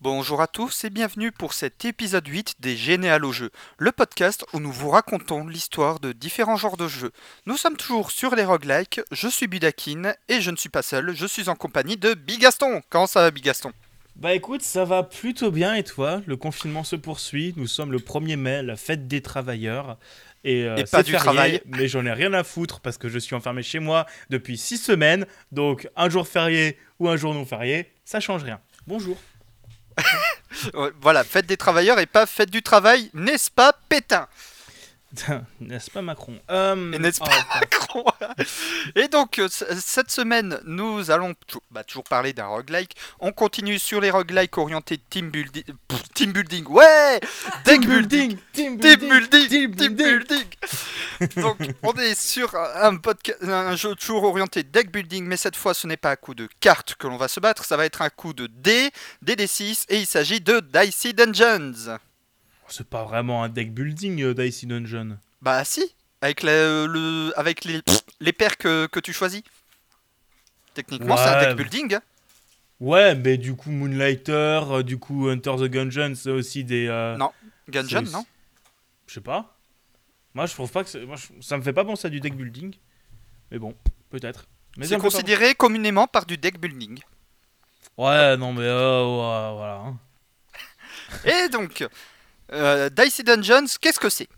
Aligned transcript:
Bonjour 0.00 0.40
à 0.40 0.46
tous 0.46 0.84
et 0.84 0.90
bienvenue 0.90 1.32
pour 1.32 1.52
cet 1.52 1.84
épisode 1.84 2.24
8 2.24 2.60
des 2.60 2.76
Généalogies, 2.76 3.38
jeux, 3.38 3.50
le 3.78 3.90
podcast 3.90 4.46
où 4.52 4.60
nous 4.60 4.70
vous 4.70 4.90
racontons 4.90 5.48
l'histoire 5.48 5.98
de 5.98 6.12
différents 6.12 6.54
genres 6.54 6.76
de 6.76 6.86
jeux. 6.86 7.10
Nous 7.46 7.56
sommes 7.56 7.76
toujours 7.76 8.12
sur 8.12 8.36
les 8.36 8.44
roguelikes, 8.44 9.00
je 9.10 9.26
suis 9.26 9.48
Budakin 9.48 10.14
et 10.28 10.40
je 10.40 10.52
ne 10.52 10.56
suis 10.56 10.68
pas 10.68 10.82
seul, 10.82 11.16
je 11.16 11.26
suis 11.26 11.48
en 11.48 11.56
compagnie 11.56 11.96
de 11.96 12.14
Bigaston. 12.14 12.80
Comment 12.90 13.08
ça 13.08 13.22
va 13.22 13.32
Bigaston? 13.32 13.72
Bah 14.14 14.34
écoute, 14.34 14.62
ça 14.62 14.84
va 14.84 15.02
plutôt 15.02 15.50
bien 15.50 15.74
et 15.74 15.82
toi? 15.82 16.22
Le 16.26 16.36
confinement 16.36 16.84
se 16.84 16.94
poursuit, 16.94 17.52
nous 17.56 17.66
sommes 17.66 17.90
le 17.90 17.98
1er 17.98 18.36
mai, 18.36 18.62
la 18.62 18.76
fête 18.76 19.08
des 19.08 19.20
travailleurs. 19.20 19.98
Et, 20.44 20.62
euh, 20.62 20.76
pas 20.92 21.02
du 21.02 21.14
travail. 21.14 21.60
Mais 21.66 21.88
j'en 21.88 22.06
ai 22.06 22.12
rien 22.12 22.32
à 22.34 22.44
foutre 22.44 22.78
parce 22.78 22.98
que 22.98 23.08
je 23.08 23.18
suis 23.18 23.34
enfermé 23.34 23.64
chez 23.64 23.80
moi 23.80 24.06
depuis 24.30 24.58
6 24.58 24.78
semaines. 24.78 25.26
Donc 25.50 25.88
un 25.96 26.08
jour 26.08 26.28
férié 26.28 26.78
ou 27.00 27.08
un 27.08 27.16
jour 27.16 27.34
non 27.34 27.44
férié, 27.44 27.90
ça 28.04 28.20
change 28.20 28.44
rien. 28.44 28.60
Bonjour. 28.86 29.16
voilà, 31.00 31.24
fête 31.24 31.46
des 31.46 31.56
travailleurs 31.56 31.98
et 31.98 32.06
pas 32.06 32.26
fête 32.26 32.50
du 32.50 32.62
travail, 32.62 33.10
n'est-ce 33.14 33.50
pas, 33.50 33.72
Pétain? 33.88 34.28
N'est-ce 35.60 35.90
pas 35.90 36.02
Macron? 36.02 36.38
Euh, 36.50 36.74
N'est-ce 36.74 37.20
pas 37.20 37.30
oh, 37.30 37.58
Macron 37.60 38.04
Et 38.94 39.08
donc, 39.08 39.38
euh, 39.38 39.48
cette 39.48 40.10
semaine, 40.10 40.60
nous 40.64 41.10
allons 41.10 41.34
bah, 41.70 41.84
toujours 41.84 42.04
parler 42.04 42.32
d'un 42.32 42.46
roguelike. 42.46 42.96
On 43.20 43.32
continue 43.32 43.78
sur 43.78 44.00
les 44.00 44.10
roguelikes 44.10 44.56
orientés 44.58 44.98
team 44.98 45.30
building. 45.30 45.64
team 46.14 46.32
building, 46.32 46.66
ouais 46.68 47.20
Deck 47.64 47.86
building 47.86 48.36
Team 48.52 48.76
building 48.76 49.48
Team 49.48 49.94
building, 49.94 50.44
Donc, 51.36 51.58
on 51.82 51.92
est 51.94 52.18
sur 52.18 52.54
un, 52.54 52.98
un 53.42 53.76
jeu 53.76 53.94
toujours 53.94 54.24
orienté 54.24 54.62
deck 54.62 54.90
building, 54.90 55.24
mais 55.24 55.36
cette 55.36 55.56
fois, 55.56 55.74
ce 55.74 55.86
n'est 55.86 55.96
pas 55.96 56.12
un 56.12 56.16
coup 56.16 56.34
de 56.34 56.48
cartes 56.60 56.94
que 56.96 57.06
l'on 57.06 57.16
va 57.16 57.28
se 57.28 57.40
battre, 57.40 57.64
ça 57.64 57.76
va 57.76 57.84
être 57.84 58.02
un 58.02 58.10
coup 58.10 58.32
de 58.32 58.46
dés, 58.46 58.90
DD6, 59.24 59.84
et 59.88 59.98
il 59.98 60.06
s'agit 60.06 60.40
de 60.40 60.60
Dicey 60.60 61.12
Dungeons. 61.12 61.98
C'est 62.68 62.88
pas 62.88 63.04
vraiment 63.04 63.42
un 63.42 63.48
deck 63.48 63.72
building, 63.72 64.22
euh, 64.22 64.34
Dicey 64.34 64.66
Dungeon. 64.66 65.18
Bah 65.40 65.64
si, 65.64 65.94
avec, 66.20 66.42
le, 66.42 67.32
avec 67.36 67.64
les, 67.64 67.80
les 68.20 68.32
paires 68.32 68.56
que, 68.56 68.86
que 68.86 69.00
tu 69.00 69.12
choisis. 69.12 69.42
Techniquement, 70.74 71.16
c'est 71.16 71.28
un 71.28 71.40
deck 71.40 71.56
building. 71.56 71.94
Hein. 71.94 72.02
Ouais, 72.80 73.14
mais 73.14 73.38
du 73.38 73.56
coup, 73.56 73.70
Moonlighter, 73.70 74.60
euh, 74.70 74.82
du 74.82 74.98
coup, 74.98 75.28
Hunter 75.28 75.56
the 75.58 75.64
Gungeon, 75.64 76.14
c'est 76.14 76.30
aussi 76.30 76.62
des. 76.64 76.86
Euh, 76.86 77.16
non, 77.16 77.32
Gungeon, 77.68 78.02
non 78.02 78.24
Je 79.06 79.14
sais 79.14 79.20
pas. 79.20 79.56
Moi, 80.34 80.46
je 80.46 80.54
trouve 80.54 80.70
pas 80.70 80.84
que. 80.84 81.04
Moi, 81.04 81.16
Ça 81.40 81.56
me 81.56 81.62
fait 81.62 81.72
pas 81.72 81.84
penser 81.84 82.06
à 82.06 82.10
du 82.10 82.20
deck 82.20 82.36
building. 82.36 82.74
Mais 83.50 83.58
bon, 83.58 83.74
peut-être. 84.10 84.46
C'est 84.82 84.98
considéré 84.98 85.54
communément 85.54 86.06
par 86.06 86.26
du 86.26 86.36
deck 86.36 86.60
building. 86.60 87.00
Ouais, 87.96 88.36
non, 88.36 88.52
mais 88.52 88.68
voilà. 88.68 89.82
Hein. 89.84 89.98
Et 91.24 91.48
donc, 91.48 91.84
euh, 92.52 92.88
Dicey 92.90 93.22
Dungeons, 93.22 93.66
qu'est-ce 93.80 94.00
que 94.00 94.08
c'est? 94.08 94.28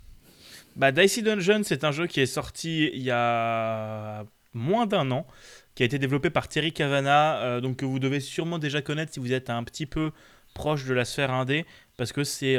Bah, 0.76 0.92
Dicey 0.92 1.22
Dungeons, 1.22 1.62
c'est 1.64 1.84
un 1.84 1.92
jeu 1.92 2.06
qui 2.06 2.20
est 2.20 2.26
sorti 2.26 2.90
il 2.92 3.02
y 3.02 3.10
a 3.10 4.24
moins 4.52 4.86
d'un 4.86 5.10
an, 5.10 5.26
qui 5.74 5.82
a 5.82 5.86
été 5.86 5.98
développé 5.98 6.30
par 6.30 6.48
Terry 6.48 6.72
Cavana, 6.72 7.42
euh, 7.42 7.60
donc 7.60 7.78
que 7.78 7.84
vous 7.84 7.98
devez 7.98 8.20
sûrement 8.20 8.58
déjà 8.58 8.82
connaître 8.82 9.12
si 9.12 9.20
vous 9.20 9.32
êtes 9.32 9.50
un 9.50 9.62
petit 9.64 9.86
peu 9.86 10.12
proche 10.54 10.84
de 10.84 10.94
la 10.94 11.04
sphère 11.04 11.30
indé, 11.30 11.64
parce 11.96 12.12
que 12.12 12.24
c'est 12.24 12.58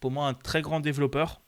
pour 0.00 0.10
moi 0.10 0.28
un 0.28 0.34
très 0.34 0.62
grand 0.62 0.80
développeur 0.80 1.40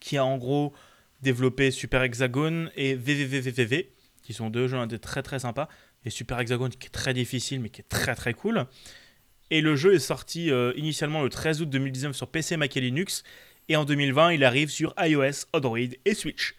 qui 0.00 0.16
a 0.16 0.24
en 0.24 0.36
gros 0.38 0.74
développé 1.22 1.70
Super 1.70 2.02
Hexagon 2.02 2.68
et 2.76 2.94
VVVVV, 2.94 3.92
qui 4.22 4.32
sont 4.32 4.50
deux 4.50 4.68
jeux 4.68 4.86
très 4.98 5.22
très 5.22 5.38
sympas, 5.38 5.68
et 6.04 6.10
Super 6.10 6.40
Hexagon 6.40 6.68
qui 6.68 6.86
est 6.86 6.90
très 6.90 7.14
difficile 7.14 7.60
mais 7.60 7.70
qui 7.70 7.80
est 7.80 7.88
très 7.88 8.14
très 8.14 8.34
cool. 8.34 8.66
Et 9.50 9.60
le 9.60 9.76
jeu 9.76 9.94
est 9.94 9.98
sorti 9.98 10.50
euh, 10.50 10.72
initialement 10.76 11.22
le 11.22 11.30
13 11.30 11.62
août 11.62 11.70
2019 11.70 12.14
sur 12.14 12.28
PC, 12.28 12.56
Mac 12.56 12.76
et 12.76 12.80
Linux. 12.80 13.22
Et 13.68 13.76
en 13.76 13.84
2020, 13.84 14.32
il 14.32 14.44
arrive 14.44 14.70
sur 14.70 14.94
iOS, 14.98 15.46
Android 15.52 15.78
et 15.78 16.14
Switch. 16.14 16.54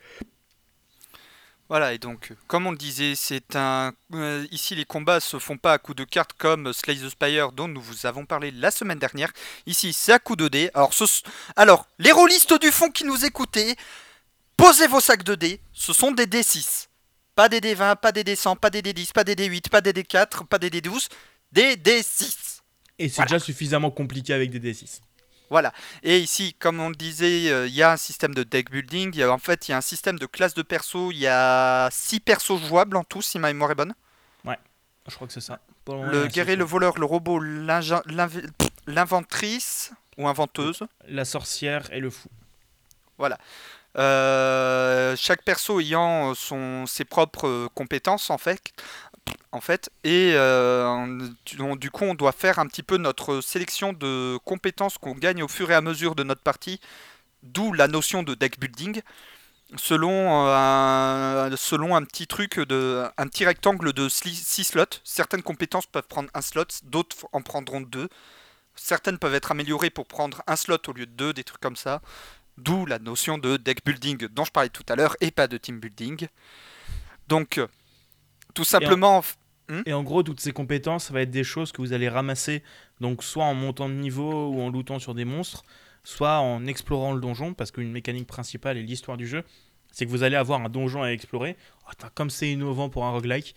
Voilà, 1.70 1.94
et 1.94 2.00
donc, 2.00 2.34
comme 2.48 2.66
on 2.66 2.72
le 2.72 2.78
disait, 2.78 3.14
c'est 3.16 3.56
un. 3.56 3.94
Euh, 4.16 4.46
ici, 4.50 4.74
les 4.74 4.86
combats 4.86 5.20
se 5.20 5.38
font 5.38 5.58
pas 5.58 5.74
à 5.74 5.78
coup 5.78 5.94
de 5.94 6.04
cartes 6.04 6.34
comme 6.34 6.74
Slay 6.74 6.96
the 6.96 7.10
Spire, 7.10 7.52
dont 7.52 7.68
nous 7.68 7.80
vous 7.82 8.08
avons 8.08 8.26
parlé 8.26 8.50
la 8.50 8.72
semaine 8.72 8.98
dernière. 8.98 9.32
Ici, 9.68 9.94
c'est 9.94 10.12
à 10.12 10.18
coup 10.18 10.36
de 10.36 10.48
dés. 10.48 10.72
Alors, 10.74 10.92
Alors, 11.56 11.88
les 12.00 12.12
rôlistes 12.12 12.60
du 12.60 12.72
fond 12.72 12.90
qui 12.90 13.04
nous 13.04 13.24
écoutez, 13.24 13.76
posez 14.58 14.88
vos 14.88 15.00
sacs 15.00 15.22
de 15.22 15.36
dés. 15.36 15.62
Ce 15.72 15.94
sont 15.94 16.12
des 16.12 16.26
D6. 16.26 16.88
Pas 17.36 17.50
des 17.50 17.60
D20, 17.60 17.98
pas 17.98 18.12
des 18.12 18.24
D100, 18.24 18.58
pas 18.58 18.72
des 18.72 18.82
D10, 18.82 19.14
pas 19.14 19.24
des 19.24 19.36
D8, 19.36 19.70
pas 19.70 19.82
des 19.82 19.94
D4, 19.94 20.48
pas 20.48 20.58
des 20.58 20.72
D12. 20.72 21.08
Des 21.52 21.76
D6. 21.76 22.59
Et 23.00 23.10
c'est 23.10 23.24
déjà 23.24 23.40
suffisamment 23.40 23.92
compliqué 23.92 24.34
avec 24.34 24.52
des 24.52 24.60
D6. 24.60 25.00
Voilà. 25.50 25.74
Et 26.04 26.20
ici, 26.20 26.54
comme 26.60 26.80
on 26.80 26.90
le 26.90 26.96
disait, 26.96 27.50
euh, 27.52 27.66
il 27.68 27.74
y 27.74 27.82
a 27.82 27.94
un 27.94 27.98
système 27.98 28.36
de 28.36 28.44
deck 28.44 28.70
building. 28.70 29.16
Y 29.16 29.24
a, 29.24 29.32
en 29.32 29.40
fait, 29.40 29.68
il 29.68 29.72
y 29.72 29.74
a 29.74 29.78
un 29.78 29.82
système 29.82 30.20
de 30.20 30.26
classe 30.26 30.54
de 30.54 30.62
perso. 30.62 31.12
Il 31.12 31.18
y 31.18 31.28
a 31.28 31.90
6 31.92 32.20
persos 32.20 32.62
jouables 32.62 32.98
en 32.98 33.04
tout, 33.04 33.22
si 33.22 33.40
ma 33.40 33.48
mémoire 33.48 33.72
est 33.72 33.76
bonne. 33.76 33.96
Ouais, 34.46 34.60
je 35.08 35.16
crois 35.16 35.28
que 35.28 35.34
c'est 35.34 35.42
ça. 35.42 35.60
le 35.88 36.28
guerrier, 36.28 36.56
le 36.56 36.66
voleur, 36.66 37.00
le 37.00 37.06
robot, 37.06 37.40
l'inventrice 38.86 39.92
ou 40.18 40.28
inventeuse. 40.28 40.84
La 41.08 41.26
sorcière 41.26 41.92
et 41.92 42.00
le 42.00 42.12
fou. 42.12 42.30
Voilà. 43.18 43.40
Euh, 43.98 45.16
chaque 45.18 45.44
perso 45.44 45.80
ayant 45.80 46.36
son, 46.36 46.86
ses 46.86 47.06
propres 47.06 47.68
compétences 47.74 48.30
en 48.30 48.38
fait 48.38 48.62
en 49.52 49.62
fait. 49.62 49.90
Et 50.04 50.34
euh, 50.36 51.28
du 51.46 51.92
coup, 51.92 52.06
on 52.06 52.16
doit 52.16 52.32
faire 52.32 52.60
un 52.60 52.68
petit 52.68 52.84
peu 52.84 52.98
notre 52.98 53.42
sélection 53.42 53.94
de 53.94 54.38
compétences 54.46 54.98
qu'on 54.98 55.16
gagne 55.16 55.44
au 55.44 55.48
fur 55.48 55.72
et 55.72 55.76
à 55.76 55.82
mesure 55.82 56.16
de 56.16 56.24
notre 56.24 56.42
partie, 56.42 56.80
d'où 57.44 57.74
la 57.74 57.88
notion 57.88 58.24
de 58.24 58.36
deck 58.36 58.60
building. 58.60 59.02
Selon 59.78 60.48
euh, 60.48 61.56
selon 61.56 61.96
un 61.96 62.04
petit 62.04 62.26
truc 62.26 62.60
de 62.60 63.06
un 63.18 63.28
petit 63.28 63.46
rectangle 63.46 63.94
de 63.94 64.10
6 64.10 64.64
slots, 64.64 65.00
certaines 65.04 65.44
compétences 65.44 65.86
peuvent 65.86 66.08
prendre 66.08 66.30
un 66.34 66.42
slot, 66.42 66.66
d'autres 66.84 67.28
en 67.34 67.42
prendront 67.44 67.82
deux. 67.82 68.10
Certaines 68.76 69.20
peuvent 69.20 69.36
être 69.36 69.52
améliorées 69.52 69.92
pour 69.92 70.08
prendre 70.08 70.42
un 70.48 70.56
slot 70.56 70.80
au 70.88 70.94
lieu 70.94 71.06
de 71.06 71.12
deux, 71.12 71.34
des 71.34 71.44
trucs 71.44 71.62
comme 71.62 71.76
ça. 71.76 72.02
D'où 72.58 72.86
la 72.86 72.98
notion 72.98 73.38
de 73.38 73.58
deck 73.58 73.86
building 73.86 74.28
dont 74.30 74.44
je 74.44 74.52
parlais 74.52 74.70
tout 74.70 74.86
à 74.90 74.96
l'heure 74.96 75.16
et 75.22 75.32
pas 75.32 75.48
de 75.48 75.58
team 75.58 75.80
building. 75.80 76.28
Donc, 77.28 77.62
tout 78.54 78.64
simplement. 78.64 79.20
Hmm 79.20 79.82
et 79.86 79.94
en, 79.94 80.02
gros, 80.02 80.24
toutes 80.24 80.40
ces 80.40 80.52
compétences, 80.52 81.06
ça 81.06 81.14
va 81.14 81.22
être 81.22 81.30
des 81.30 81.44
choses 81.44 81.72
que 81.72 81.82
vous 81.82 81.94
allez 81.94 82.10
ramasser, 82.10 82.64
donc 83.02 83.24
soit 83.24 83.46
en 83.46 83.54
montant 83.54 83.88
de 83.88 83.94
niveau 83.94 84.50
ou 84.50 84.62
en 84.62 84.70
lootant 84.70 84.98
sur 84.98 85.14
des 85.14 85.26
monstres, 85.26 85.64
soit 86.04 86.40
en 86.40 86.66
explorant 86.66 87.14
le 87.14 87.22
donjon, 87.22 87.54
parce 87.54 87.70
qu'une 87.70 87.92
mécanique 87.92 88.26
principale 88.26 88.78
et 88.78 88.84
l'histoire 88.84 89.16
du 89.16 89.28
jeu, 89.28 89.44
c'est 89.92 90.06
que 90.06 90.10
vous 90.10 90.24
allez 90.24 90.36
avoir 90.36 90.62
un 90.62 90.70
donjon 90.70 91.04
à 91.04 91.10
explorer. 91.10 91.56
Oh, 91.88 92.06
comme 92.16 92.32
c'est 92.32 92.52
innovant 92.52 92.90
pour 92.90 93.06
un 93.06 93.12
roguelike, 93.12 93.54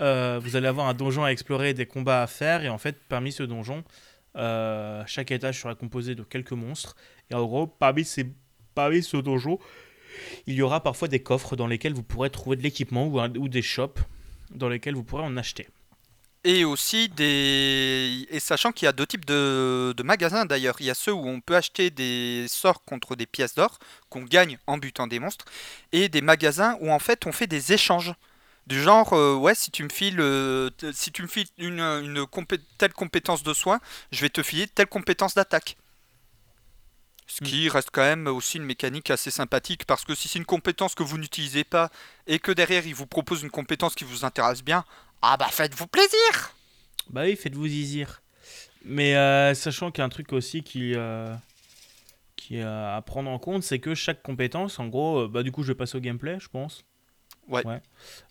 euh, 0.00 0.40
vous 0.42 0.56
allez 0.56 0.66
avoir 0.66 0.88
un 0.88 0.94
donjon 0.94 1.24
à 1.24 1.28
explorer, 1.28 1.74
des 1.74 1.86
combats 1.86 2.22
à 2.22 2.26
faire, 2.26 2.64
et 2.64 2.68
en 2.68 2.78
fait, 2.78 2.96
parmi 3.08 3.30
ce 3.30 3.44
donjon, 3.44 3.84
euh, 4.36 5.04
chaque 5.06 5.30
étage 5.30 5.60
sera 5.60 5.76
composé 5.76 6.16
de 6.16 6.24
quelques 6.24 6.52
monstres, 6.52 6.96
et 7.30 7.34
en 7.34 7.44
gros, 7.44 7.68
parmi, 7.68 8.04
ces, 8.04 8.26
parmi 8.74 9.00
ce 9.00 9.16
donjon, 9.16 9.60
il 10.46 10.54
y 10.54 10.62
aura 10.62 10.82
parfois 10.82 11.06
des 11.06 11.22
coffres 11.22 11.54
dans 11.54 11.68
lesquels 11.68 11.94
vous 11.94 12.02
pourrez 12.02 12.30
trouver 12.30 12.56
de 12.56 12.62
l'équipement 12.62 13.06
ou, 13.06 13.20
ou 13.20 13.48
des 13.48 13.62
shops 13.62 14.00
dans 14.54 14.68
lesquels 14.68 14.94
vous 14.94 15.04
pourrez 15.04 15.22
en 15.22 15.36
acheter. 15.36 15.68
Et 16.44 16.64
aussi 16.64 17.08
des. 17.08 18.26
Et 18.28 18.40
sachant 18.40 18.72
qu'il 18.72 18.86
y 18.86 18.88
a 18.88 18.92
deux 18.92 19.06
types 19.06 19.24
de, 19.24 19.94
magasins 20.02 20.44
d'ailleurs. 20.44 20.76
Il 20.80 20.86
y 20.86 20.90
a 20.90 20.94
ceux 20.94 21.12
où 21.12 21.28
on 21.28 21.40
peut 21.40 21.54
acheter 21.54 21.90
des 21.90 22.46
sorts 22.48 22.82
contre 22.84 23.14
des 23.14 23.26
pièces 23.26 23.54
d'or 23.54 23.78
qu'on 24.08 24.22
gagne 24.22 24.58
en 24.66 24.76
butant 24.76 25.06
des 25.06 25.20
monstres. 25.20 25.44
Et 25.92 26.08
des 26.08 26.20
magasins 26.20 26.76
où 26.80 26.90
en 26.90 26.98
fait 26.98 27.26
on 27.26 27.32
fait 27.32 27.46
des 27.46 27.72
échanges. 27.72 28.12
Du 28.66 28.80
genre, 28.80 29.12
euh, 29.12 29.34
ouais, 29.34 29.56
si 29.56 29.72
tu 29.72 29.82
me 29.82 29.88
files, 29.88 30.20
euh, 30.20 30.70
si 30.92 31.10
tu 31.10 31.22
me 31.22 31.26
files 31.26 31.48
une, 31.58 31.80
une 31.80 32.26
telle 32.78 32.92
compétence 32.92 33.42
de 33.42 33.52
soin, 33.54 33.80
je 34.12 34.20
vais 34.20 34.28
te 34.28 34.42
filer 34.42 34.68
telle 34.68 34.86
compétence 34.86 35.34
d'attaque. 35.34 35.76
Ce 37.32 37.42
qui 37.42 37.70
reste 37.70 37.88
quand 37.90 38.02
même 38.02 38.26
aussi 38.26 38.58
une 38.58 38.64
mécanique 38.64 39.10
assez 39.10 39.30
sympathique 39.30 39.86
parce 39.86 40.04
que 40.04 40.14
si 40.14 40.28
c'est 40.28 40.38
une 40.38 40.44
compétence 40.44 40.94
que 40.94 41.02
vous 41.02 41.16
n'utilisez 41.16 41.64
pas 41.64 41.90
et 42.26 42.38
que 42.38 42.52
derrière 42.52 42.86
il 42.86 42.94
vous 42.94 43.06
propose 43.06 43.42
une 43.42 43.48
compétence 43.48 43.94
qui 43.94 44.04
vous 44.04 44.26
intéresse 44.26 44.62
bien, 44.62 44.84
ah 45.22 45.38
bah 45.38 45.48
faites-vous 45.50 45.86
plaisir 45.86 46.54
Bah 47.08 47.22
oui, 47.22 47.34
faites-vous 47.34 47.66
zizir. 47.66 48.20
Mais 48.84 49.16
euh, 49.16 49.54
sachant 49.54 49.90
qu'il 49.90 50.00
y 50.00 50.02
a 50.02 50.04
un 50.04 50.10
truc 50.10 50.30
aussi 50.34 50.62
qui, 50.62 50.92
euh, 50.94 51.34
qui 52.36 52.58
est 52.58 52.62
à 52.62 53.02
prendre 53.06 53.30
en 53.30 53.38
compte, 53.38 53.62
c'est 53.62 53.78
que 53.78 53.94
chaque 53.94 54.22
compétence, 54.22 54.78
en 54.78 54.88
gros, 54.88 55.20
euh, 55.20 55.28
bah 55.28 55.42
du 55.42 55.52
coup 55.52 55.62
je 55.62 55.68
vais 55.68 55.74
passer 55.74 55.96
au 55.96 56.02
gameplay, 56.02 56.36
je 56.38 56.48
pense. 56.48 56.84
Ouais. 57.48 57.62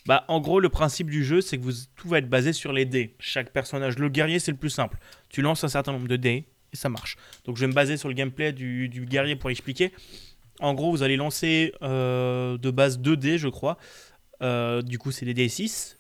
Bah 0.06 0.25
en 0.27 0.39
gros, 0.39 0.59
le 0.59 0.69
principe 0.69 1.09
du 1.09 1.25
jeu, 1.25 1.42
c'est 1.42 1.57
que 1.57 1.63
vous, 1.63 1.74
tout 1.95 2.07
va 2.07 2.19
être 2.19 2.30
basé 2.30 2.54
sur 2.54 2.71
les 2.71 2.86
dés. 2.86 3.15
Chaque 3.18 3.51
personnage, 3.51 3.97
le 3.97 4.09
guerrier, 4.09 4.38
c'est 4.38 4.51
le 4.51 4.57
plus 4.57 4.69
simple. 4.69 5.00
Tu 5.30 5.42
lances 5.42 5.63
un 5.63 5.69
certain 5.69 5.92
nombre 5.92 6.07
de 6.07 6.18
dés 6.18 6.45
et 6.73 6.75
ça 6.75 6.89
marche. 6.89 7.18
Donc 7.45 7.57
je 7.57 7.62
vais 7.62 7.68
me 7.68 7.73
baser 7.73 7.97
sur 7.97 8.07
le 8.07 8.13
gameplay 8.13 8.51
du, 8.53 9.06
guerrier 9.09 9.35
pour 9.35 9.50
expliquer. 9.50 9.91
En 10.59 10.73
gros, 10.73 10.91
vous 10.91 11.03
allez 11.03 11.18
lancer 11.18 11.73
euh, 11.81 12.57
de 12.57 12.71
base 12.71 13.00
2 13.00 13.18
dés, 13.18 13.38
je 13.38 13.47
crois. 13.47 13.77
Euh, 14.41 14.81
du 14.81 14.97
coup, 14.97 15.12
c'est 15.12 15.25
des 15.25 15.33
D6. 15.33 15.95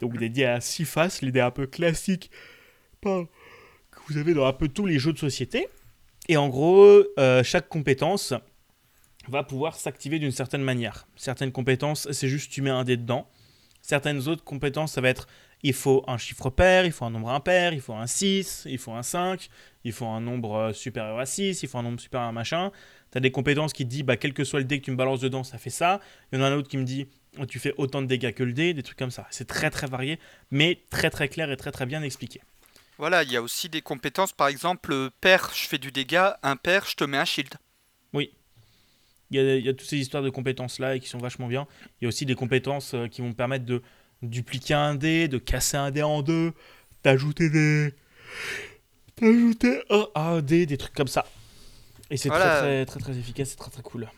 Donc 0.00 0.16
des 0.18 0.28
dés 0.28 0.44
à 0.44 0.60
6 0.60 0.84
faces, 0.84 1.22
les 1.22 1.32
dés 1.32 1.40
un 1.40 1.50
peu 1.50 1.66
classiques. 1.66 2.30
que 3.02 3.26
vous 4.08 4.16
avez 4.16 4.34
dans 4.34 4.46
un 4.46 4.52
peu 4.52 4.68
tous 4.68 4.86
les 4.86 4.98
jeux 4.98 5.12
de 5.12 5.18
société. 5.18 5.68
Et 6.28 6.36
en 6.36 6.48
gros, 6.48 7.02
euh, 7.18 7.42
chaque 7.42 7.68
compétence 7.68 8.34
va 9.28 9.42
pouvoir 9.44 9.76
s'activer 9.76 10.18
d'une 10.18 10.32
certaine 10.32 10.62
manière. 10.62 11.06
Certaines 11.16 11.52
compétences, 11.52 12.10
c'est 12.10 12.28
juste 12.28 12.50
tu 12.50 12.62
mets 12.62 12.70
un 12.70 12.84
dé 12.84 12.96
dedans. 12.96 13.28
Certaines 13.80 14.28
autres 14.28 14.44
compétences, 14.44 14.92
ça 14.92 15.00
va 15.00 15.08
être 15.08 15.26
il 15.62 15.72
faut 15.72 16.04
un 16.08 16.18
chiffre 16.18 16.50
pair, 16.50 16.84
il 16.84 16.92
faut 16.92 17.04
un 17.04 17.10
nombre 17.10 17.30
impair, 17.30 17.72
il 17.72 17.80
faut 17.80 17.94
un 17.94 18.06
6, 18.06 18.64
il 18.66 18.78
faut 18.78 18.92
un 18.92 19.02
5, 19.02 19.48
il 19.84 19.92
faut 19.92 20.06
un 20.06 20.20
nombre 20.20 20.54
euh, 20.54 20.72
supérieur 20.72 21.18
à 21.18 21.26
6, 21.26 21.62
il 21.62 21.68
faut 21.68 21.78
un 21.78 21.82
nombre 21.82 22.00
supérieur 22.00 22.28
à 22.28 22.32
machin. 22.32 22.70
Tu 23.10 23.18
as 23.18 23.20
des 23.20 23.30
compétences 23.30 23.72
qui 23.72 23.84
te 23.84 23.90
disent, 23.90 24.04
bah, 24.04 24.16
quel 24.16 24.32
que 24.32 24.44
soit 24.44 24.60
le 24.60 24.64
dé 24.64 24.80
que 24.80 24.84
tu 24.84 24.90
me 24.90 24.96
balances 24.96 25.20
dedans, 25.20 25.44
ça 25.44 25.58
fait 25.58 25.70
ça. 25.70 26.00
Il 26.32 26.38
y 26.38 26.42
en 26.42 26.44
a 26.44 26.48
un 26.48 26.56
autre 26.56 26.68
qui 26.68 26.78
me 26.78 26.84
dit, 26.84 27.08
oh, 27.38 27.46
tu 27.46 27.58
fais 27.58 27.74
autant 27.76 28.02
de 28.02 28.06
dégâts 28.06 28.32
que 28.32 28.42
le 28.42 28.52
dé, 28.52 28.74
des 28.74 28.82
trucs 28.82 28.98
comme 28.98 29.10
ça. 29.10 29.26
C'est 29.30 29.46
très 29.46 29.70
très 29.70 29.86
varié, 29.86 30.18
mais 30.50 30.80
très 30.90 31.10
très 31.10 31.28
clair 31.28 31.50
et 31.50 31.56
très 31.56 31.72
très 31.72 31.86
bien 31.86 32.02
expliqué. 32.02 32.40
Voilà, 32.98 33.22
il 33.22 33.32
y 33.32 33.36
a 33.36 33.42
aussi 33.42 33.68
des 33.68 33.82
compétences, 33.82 34.32
par 34.32 34.48
exemple, 34.48 34.92
euh, 34.92 35.10
pair, 35.20 35.50
je 35.54 35.66
fais 35.66 35.78
du 35.78 35.90
dégât, 35.90 36.38
impair, 36.42 36.86
je 36.86 36.94
te 36.94 37.04
mets 37.04 37.16
un 37.18 37.24
shield. 37.24 37.54
Oui. 38.12 38.30
Il 39.30 39.36
y, 39.36 39.40
a, 39.40 39.56
il 39.56 39.64
y 39.64 39.68
a 39.68 39.72
toutes 39.72 39.88
ces 39.88 39.96
histoires 39.96 40.22
de 40.22 40.28
compétences 40.28 40.78
là 40.78 40.94
et 40.94 41.00
qui 41.00 41.08
sont 41.08 41.18
vachement 41.18 41.48
bien. 41.48 41.66
Il 42.00 42.04
y 42.04 42.06
a 42.06 42.08
aussi 42.08 42.26
des 42.26 42.34
compétences 42.34 42.94
euh, 42.94 43.08
qui 43.08 43.22
vont 43.22 43.32
permettre 43.32 43.64
de 43.64 43.82
dupliquer 44.22 44.74
un 44.74 44.94
dé, 44.94 45.26
de 45.28 45.38
casser 45.38 45.76
un 45.76 45.90
dé 45.90 46.02
en 46.02 46.22
deux, 46.22 46.52
d'ajouter 47.02 47.50
des. 47.50 47.94
D'ajouter 49.20 49.82
un, 49.90 50.06
un 50.14 50.40
dé, 50.40 50.66
des 50.66 50.76
trucs 50.78 50.94
comme 50.94 51.08
ça. 51.08 51.26
Et 52.10 52.16
c'est 52.16 52.28
Voilà. 52.28 52.60
très, 52.60 52.86
très, 52.86 53.00
très 53.00 53.00
très 53.12 53.18
efficace, 53.18 53.50
c'est 53.50 53.56
très 53.56 53.70
très 53.70 53.82
cool. 53.82 54.08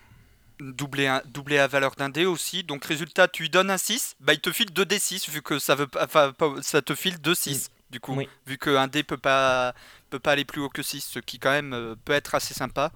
Doubler, 0.61 1.07
un, 1.09 1.23
doubler 1.27 1.57
la 1.57 1.67
valeur 1.67 1.95
d'un 1.97 2.09
dé 2.09 2.27
aussi. 2.27 2.63
Donc, 2.63 2.85
résultat, 2.85 3.27
tu 3.29 3.43
lui 3.43 3.51
donnes 3.51 3.71
un 3.71 3.79
6, 3.79 4.17
bah, 4.21 4.33
il 4.35 4.41
te 4.41 4.53
file 4.53 4.73
2 4.73 4.85
d6, 4.85 5.31
vu 5.31 5.43
que 5.43 5.59
ça, 5.59 5.75
veut 5.75 5.87
pas, 5.89 6.05
enfin, 6.05 6.33
ça 6.63 6.81
te 6.81 6.95
file 6.95 7.21
2 7.21 7.35
6, 7.35 7.71
du 7.91 7.99
coup. 8.01 8.15
Oui. 8.15 8.29
Vu 8.47 8.57
qu'un 8.57 8.87
dé 8.87 9.03
peut 9.03 9.17
pas, 9.17 9.75
peut 10.11 10.21
pas 10.21 10.33
aller 10.33 10.45
plus 10.45 10.61
haut 10.61 10.69
que 10.69 10.83
6, 10.83 11.01
ce 11.01 11.19
qui, 11.19 11.39
quand 11.41 11.51
même, 11.51 11.73
euh, 11.73 11.97
peut 12.05 12.13
être 12.13 12.35
assez 12.37 12.55
sympa. 12.55 12.93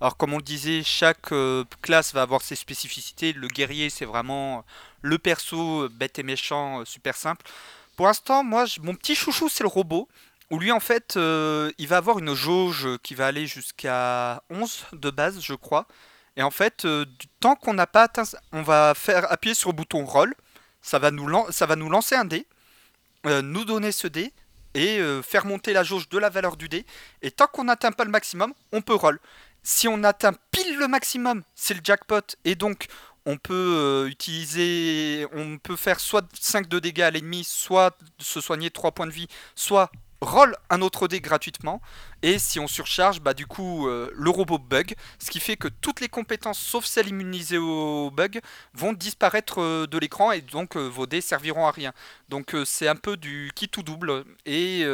Alors, 0.00 0.16
comme 0.16 0.32
on 0.34 0.36
le 0.38 0.42
disait, 0.42 0.82
chaque 0.84 1.32
euh, 1.32 1.64
classe 1.82 2.14
va 2.14 2.22
avoir 2.22 2.42
ses 2.42 2.56
spécificités. 2.56 3.32
Le 3.32 3.48
guerrier, 3.48 3.90
c'est 3.90 4.04
vraiment 4.04 4.64
le 5.02 5.18
perso 5.18 5.82
euh, 5.84 5.88
bête 5.92 6.18
et 6.20 6.22
méchant, 6.22 6.80
euh, 6.80 6.84
super 6.84 7.16
simple. 7.16 7.44
Pour 7.96 8.06
l'instant, 8.06 8.44
moi, 8.44 8.66
je- 8.66 8.80
mon 8.80 8.94
petit 8.94 9.16
chouchou, 9.16 9.48
c'est 9.48 9.64
le 9.64 9.68
robot. 9.68 10.08
Où 10.50 10.58
lui, 10.58 10.72
en 10.72 10.80
fait, 10.80 11.16
euh, 11.16 11.70
il 11.78 11.86
va 11.86 11.98
avoir 11.98 12.18
une 12.18 12.34
jauge 12.34 12.88
qui 13.04 13.14
va 13.14 13.28
aller 13.28 13.46
jusqu'à 13.46 14.42
11 14.50 14.86
de 14.92 15.10
base, 15.10 15.40
je 15.40 15.54
crois. 15.54 15.86
Et 16.36 16.42
en 16.42 16.50
fait, 16.50 16.84
euh, 16.84 17.04
tant 17.38 17.54
qu'on 17.54 17.74
n'a 17.74 17.86
pas 17.86 18.04
atteint, 18.04 18.24
on 18.52 18.62
va 18.62 18.94
faire 18.96 19.30
appuyer 19.30 19.54
sur 19.54 19.70
le 19.70 19.76
bouton 19.76 20.04
roll. 20.04 20.34
Ça 20.82 20.98
va 20.98 21.12
nous, 21.12 21.28
lancer 21.28 22.16
un 22.16 22.24
dé, 22.24 22.46
euh, 23.26 23.42
nous 23.42 23.64
donner 23.64 23.92
ce 23.92 24.08
dé 24.08 24.32
et 24.74 25.00
faire 25.24 25.46
monter 25.46 25.72
la 25.72 25.82
jauge 25.82 26.08
de 26.08 26.18
la 26.18 26.28
valeur 26.30 26.56
du 26.56 26.68
dé. 26.68 26.86
Et 27.22 27.32
tant 27.32 27.48
qu'on 27.48 27.64
n'atteint 27.64 27.90
pas 27.90 28.04
le 28.04 28.10
maximum, 28.10 28.54
on 28.70 28.82
peut 28.82 28.94
roll. 28.94 29.18
Si 29.64 29.88
on 29.88 30.04
atteint 30.04 30.32
pile 30.52 30.78
le 30.78 30.86
maximum, 30.86 31.42
c'est 31.56 31.74
le 31.74 31.80
jackpot. 31.82 32.20
Et 32.44 32.54
donc, 32.54 32.86
on 33.26 33.36
peut 33.36 34.06
utiliser, 34.08 35.26
on 35.32 35.58
peut 35.58 35.74
faire 35.74 35.98
soit 35.98 36.24
5 36.38 36.68
de 36.68 36.78
dégâts 36.78 37.00
à 37.00 37.10
l'ennemi, 37.10 37.42
soit 37.42 37.98
se 38.20 38.40
soigner 38.40 38.70
3 38.70 38.92
points 38.92 39.08
de 39.08 39.12
vie, 39.12 39.26
soit 39.56 39.90
roll 40.20 40.56
un 40.68 40.82
autre 40.82 41.08
dé 41.08 41.20
gratuitement. 41.20 41.80
Et 42.22 42.38
si 42.38 42.60
on 42.60 42.66
surcharge, 42.66 43.20
bah 43.20 43.34
du 43.34 43.46
coup, 43.46 43.88
euh, 43.88 44.10
le 44.14 44.30
robot 44.30 44.58
bug, 44.58 44.94
ce 45.18 45.30
qui 45.30 45.40
fait 45.40 45.56
que 45.56 45.68
toutes 45.68 46.00
les 46.00 46.08
compétences, 46.08 46.58
sauf 46.58 46.84
celles 46.84 47.08
immunisées 47.08 47.58
au 47.58 48.10
bug, 48.10 48.40
vont 48.74 48.92
disparaître 48.92 49.60
euh, 49.60 49.86
de 49.86 49.98
l'écran 49.98 50.32
et 50.32 50.42
donc 50.42 50.76
euh, 50.76 50.86
vos 50.86 51.06
dés 51.06 51.20
serviront 51.20 51.66
à 51.66 51.70
rien. 51.70 51.92
Donc 52.28 52.54
c'est 52.64 52.88
un 52.88 52.96
peu 52.96 53.16
du 53.16 53.50
qui 53.54 53.68
tout 53.68 53.82
double 53.82 54.24
et 54.46 54.84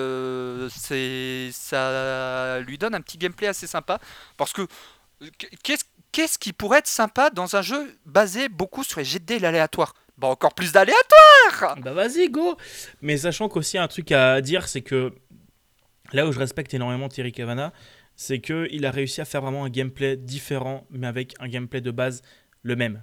c'est 0.71 1.51
ça 1.53 2.61
lui 2.61 2.79
donne 2.79 2.95
un 2.95 3.01
petit 3.01 3.19
gameplay 3.19 3.49
assez 3.49 3.67
sympa 3.67 3.99
parce 4.37 4.53
que 4.53 4.67
qu'est-ce 5.63 6.39
qui 6.39 6.53
pourrait 6.53 6.79
être 6.79 6.87
sympa 6.87 7.31
dans 7.31 7.57
un 7.57 7.63
jeu 7.63 7.99
basé 8.07 8.49
beaucoup 8.49 8.85
sur 8.85 9.01
les 9.01 9.05
jets 9.05 9.19
de 9.19 9.25
dés 9.25 9.39
Bah 10.19 10.29
encore 10.29 10.55
plus 10.55 10.73
d'aléatoire 10.73 11.77
Bah 11.83 11.93
vas-y, 11.93 12.29
go 12.31 12.57
Mais 13.03 13.17
sachant 13.19 13.49
qu'aussi 13.49 13.77
un 13.79 13.89
truc 13.89 14.13
à 14.13 14.41
dire, 14.41 14.67
c'est 14.69 14.81
que 14.83 15.13
là 16.13 16.27
où 16.27 16.33
je 16.33 16.39
respecte 16.39 16.73
énormément 16.75 17.09
Thierry 17.09 17.33
Cavana, 17.33 17.73
c'est 18.15 18.41
qu'il 18.41 18.87
a 18.87 18.91
réussi 18.91 19.21
à 19.21 19.25
faire 19.27 19.43
vraiment 19.43 19.65
un 19.65 19.69
gameplay 19.71 20.17
différent, 20.17 20.87
mais 20.91 21.07
avec 21.07 21.35
un 21.39 21.49
gameplay 21.49 21.81
de 21.83 21.91
base 21.91 22.23
le 22.63 22.77
même. 22.77 23.03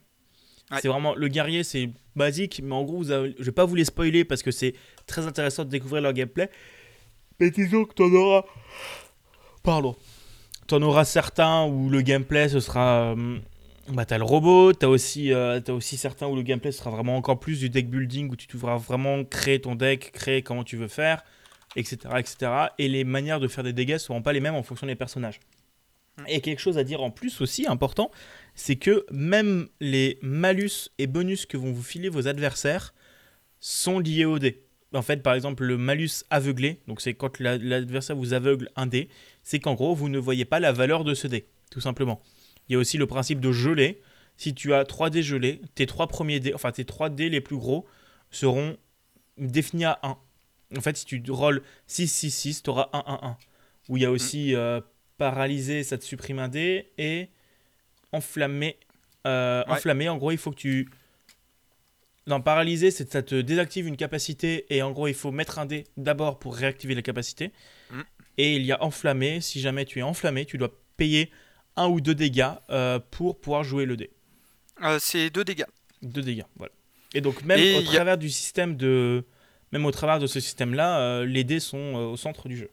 Ouais. 0.71 0.79
C'est 0.81 0.87
vraiment 0.87 1.13
le 1.13 1.27
guerrier, 1.27 1.63
c'est 1.63 1.91
basique, 2.15 2.61
mais 2.63 2.73
en 2.73 2.83
gros, 2.83 2.97
vous 2.97 3.11
avez- 3.11 3.35
je 3.37 3.43
vais 3.43 3.51
pas 3.51 3.65
vous 3.65 3.75
les 3.75 3.85
spoiler 3.85 4.25
parce 4.25 4.41
que 4.41 4.49
c'est 4.51 4.73
très 5.05 5.27
intéressant 5.27 5.65
de 5.65 5.69
découvrir 5.69 6.01
leur 6.01 6.13
gameplay. 6.13 6.49
Mais 7.39 7.51
disons 7.51 7.85
que 7.85 7.93
t'en 7.93 8.11
auras. 8.11 8.43
Pardon. 9.61 9.95
T'en 10.67 10.81
auras 10.81 11.05
certains 11.05 11.65
où 11.65 11.89
le 11.89 12.01
gameplay 12.01 12.49
ce 12.49 12.59
sera. 12.59 13.13
euh, 13.15 13.37
bah, 13.89 14.05
t'as 14.05 14.17
le 14.17 14.23
robot, 14.23 14.73
t'as 14.73 14.87
aussi, 14.87 15.33
euh, 15.33 15.59
t'as 15.59 15.73
aussi 15.73 15.97
certains 15.97 16.27
où 16.27 16.35
le 16.35 16.41
gameplay 16.41 16.71
sera 16.71 16.89
vraiment 16.89 17.17
encore 17.17 17.39
plus 17.39 17.59
du 17.59 17.69
deck 17.69 17.89
building 17.89 18.29
où 18.31 18.35
tu 18.35 18.47
devras 18.47 18.77
vraiment 18.77 19.23
créer 19.25 19.59
ton 19.59 19.75
deck, 19.75 20.11
créer 20.13 20.41
comment 20.41 20.63
tu 20.63 20.77
veux 20.77 20.87
faire, 20.87 21.23
etc. 21.75 21.97
etc. 22.17 22.51
Et 22.79 22.87
les 22.87 23.03
manières 23.03 23.39
de 23.39 23.47
faire 23.47 23.63
des 23.63 23.73
dégâts 23.73 23.97
seront 23.97 24.21
pas 24.21 24.33
les 24.33 24.39
mêmes 24.39 24.55
en 24.55 24.63
fonction 24.63 24.87
des 24.87 24.95
personnages. 24.95 25.39
Et 26.27 26.41
quelque 26.41 26.59
chose 26.59 26.77
à 26.77 26.83
dire 26.83 27.01
en 27.01 27.09
plus 27.11 27.41
aussi 27.41 27.65
important, 27.67 28.11
c'est 28.55 28.75
que 28.75 29.05
même 29.11 29.67
les 29.79 30.19
malus 30.21 30.89
et 30.99 31.07
bonus 31.07 31.45
que 31.45 31.57
vont 31.57 31.71
vous 31.71 31.83
filer 31.83 32.07
vos 32.09 32.27
adversaires 32.27 32.93
sont 33.59 33.99
liés 33.99 34.25
au 34.25 34.39
dé. 34.39 34.63
En 34.93 35.01
fait, 35.01 35.23
par 35.23 35.33
exemple, 35.33 35.63
le 35.63 35.75
malus 35.77 36.23
aveuglé, 36.29 36.79
donc 36.87 37.01
c'est 37.01 37.15
quand 37.15 37.39
la- 37.39 37.57
l'adversaire 37.57 38.15
vous 38.15 38.33
aveugle 38.33 38.69
un 38.75 38.85
dé, 38.85 39.09
c'est 39.41 39.59
qu'en 39.59 39.73
gros, 39.73 39.95
vous 39.95 40.07
ne 40.07 40.19
voyez 40.19 40.45
pas 40.45 40.59
la 40.59 40.71
valeur 40.71 41.03
de 41.03 41.15
ce 41.15 41.27
dé, 41.27 41.47
tout 41.71 41.81
simplement. 41.81 42.21
Il 42.69 42.73
y 42.73 42.75
a 42.75 42.79
aussi 42.79 42.97
le 42.97 43.07
principe 43.07 43.39
de 43.39 43.51
gelé. 43.51 44.01
Si 44.37 44.53
tu 44.53 44.73
as 44.73 44.83
3 44.83 45.09
dés 45.09 45.23
gelés, 45.23 45.61
tes 45.75 45.85
3 45.85 46.07
premiers 46.07 46.39
dés, 46.39 46.53
enfin 46.53 46.71
tes 46.71 46.85
3 46.85 47.09
dés 47.09 47.29
les 47.29 47.41
plus 47.41 47.57
gros 47.57 47.85
seront 48.31 48.77
définis 49.37 49.85
à 49.85 49.99
1. 50.03 50.17
En 50.77 50.81
fait, 50.81 50.97
si 50.97 51.05
tu 51.05 51.21
rolls 51.29 51.61
6, 51.87 52.07
6, 52.07 52.31
6, 52.31 52.63
tu 52.63 52.69
auras 52.71 52.89
1, 52.93 53.03
1, 53.05 53.19
1. 53.27 53.37
Où 53.89 53.97
il 53.97 54.03
y 54.03 54.05
a 54.05 54.11
aussi 54.11 54.55
euh, 54.55 54.81
paralysé, 55.17 55.83
ça 55.83 55.97
te 55.97 56.03
supprime 56.03 56.39
un 56.39 56.47
dé, 56.47 56.91
et 56.97 57.29
enflammé. 58.11 58.77
euh, 59.27 59.63
Ouais. 59.65 59.73
Enflammé, 59.73 60.09
en 60.09 60.17
gros, 60.17 60.31
il 60.31 60.37
faut 60.37 60.51
que 60.51 60.57
tu. 60.57 60.89
Non, 62.25 62.41
paralysé, 62.41 62.89
c'est 62.89 63.11
ça 63.11 63.21
te 63.21 63.35
désactive 63.41 63.85
une 63.87 63.97
capacité, 63.97 64.65
et 64.69 64.81
en 64.81 64.91
gros, 64.91 65.07
il 65.07 65.13
faut 65.13 65.31
mettre 65.31 65.59
un 65.59 65.65
dé 65.65 65.83
d'abord 65.97 66.39
pour 66.39 66.55
réactiver 66.55 66.95
la 66.95 67.01
capacité. 67.01 67.51
Mm. 67.91 68.01
Et 68.37 68.55
il 68.55 68.63
y 68.65 68.71
a 68.71 68.81
enflammé, 68.81 69.41
si 69.41 69.59
jamais 69.59 69.85
tu 69.85 69.99
es 69.99 70.01
enflammé, 70.03 70.45
tu 70.45 70.57
dois 70.57 70.73
payer 70.97 71.29
un 71.75 71.87
ou 71.87 72.01
deux 72.01 72.15
dégâts 72.15 72.51
euh, 72.69 72.99
pour 73.11 73.39
pouvoir 73.39 73.63
jouer 73.63 73.85
le 73.85 73.97
dé. 73.97 74.09
Euh, 74.83 74.97
C'est 74.99 75.29
deux 75.29 75.43
dégâts. 75.43 75.65
Deux 76.01 76.21
dégâts, 76.21 76.45
voilà. 76.57 76.71
Et 77.13 77.21
donc 77.21 77.43
même 77.43 77.59
Et 77.59 77.75
au 77.77 77.79
a- 77.79 77.93
travers 77.93 78.17
du 78.17 78.29
système 78.29 78.75
de, 78.75 79.23
même 79.71 79.85
au 79.85 79.91
travers 79.91 80.19
de 80.19 80.27
ce 80.27 80.39
système-là, 80.39 80.99
euh, 80.99 81.25
les 81.25 81.43
dés 81.43 81.59
sont 81.59 81.93
au 81.95 82.17
centre 82.17 82.47
du 82.47 82.57
jeu. 82.57 82.69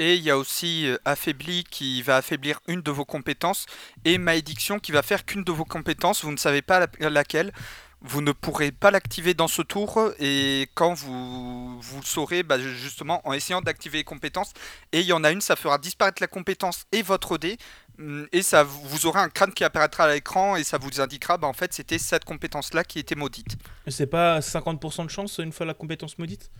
Et 0.00 0.14
il 0.14 0.22
y 0.22 0.30
a 0.30 0.38
aussi 0.38 0.86
affaibli 1.04 1.64
qui 1.64 2.02
va 2.02 2.16
affaiblir 2.18 2.60
une 2.68 2.82
de 2.82 2.90
vos 2.92 3.04
compétences 3.04 3.66
et 4.04 4.16
malédiction 4.16 4.78
qui 4.78 4.92
va 4.92 5.02
faire 5.02 5.24
qu'une 5.24 5.42
de 5.42 5.50
vos 5.50 5.64
compétences, 5.64 6.22
vous 6.24 6.30
ne 6.30 6.36
savez 6.36 6.62
pas 6.62 6.86
la- 7.00 7.10
laquelle. 7.10 7.52
Vous 8.00 8.20
ne 8.22 8.30
pourrez 8.30 8.70
pas 8.70 8.92
l'activer 8.92 9.34
dans 9.34 9.48
ce 9.48 9.60
tour 9.60 10.12
et 10.20 10.68
quand 10.74 10.94
vous, 10.94 11.80
vous 11.80 12.00
le 12.00 12.04
saurez, 12.06 12.44
bah, 12.44 12.58
justement 12.60 13.20
en 13.26 13.32
essayant 13.32 13.60
d'activer 13.60 13.98
les 13.98 14.04
compétences, 14.04 14.52
et 14.92 15.00
il 15.00 15.06
y 15.06 15.12
en 15.12 15.24
a 15.24 15.32
une, 15.32 15.40
ça 15.40 15.56
fera 15.56 15.78
disparaître 15.78 16.22
la 16.22 16.28
compétence 16.28 16.84
et 16.92 17.02
votre 17.02 17.38
dé, 17.38 17.56
hum, 17.98 18.28
et 18.30 18.42
ça 18.42 18.62
vous 18.62 19.06
aurez 19.06 19.18
un 19.20 19.28
crâne 19.28 19.52
qui 19.52 19.64
apparaîtra 19.64 20.04
à 20.04 20.14
l'écran 20.14 20.54
et 20.54 20.62
ça 20.62 20.78
vous 20.78 21.00
indiquera, 21.00 21.38
bah, 21.38 21.48
en 21.48 21.52
fait 21.52 21.72
c'était 21.72 21.98
cette 21.98 22.24
compétence-là 22.24 22.84
qui 22.84 23.00
était 23.00 23.16
maudite. 23.16 23.56
C'est 23.88 24.06
pas 24.06 24.40
50% 24.40 25.04
de 25.04 25.10
chance 25.10 25.38
une 25.38 25.52
fois 25.52 25.66
la 25.66 25.74
compétence 25.74 26.18
maudite? 26.18 26.50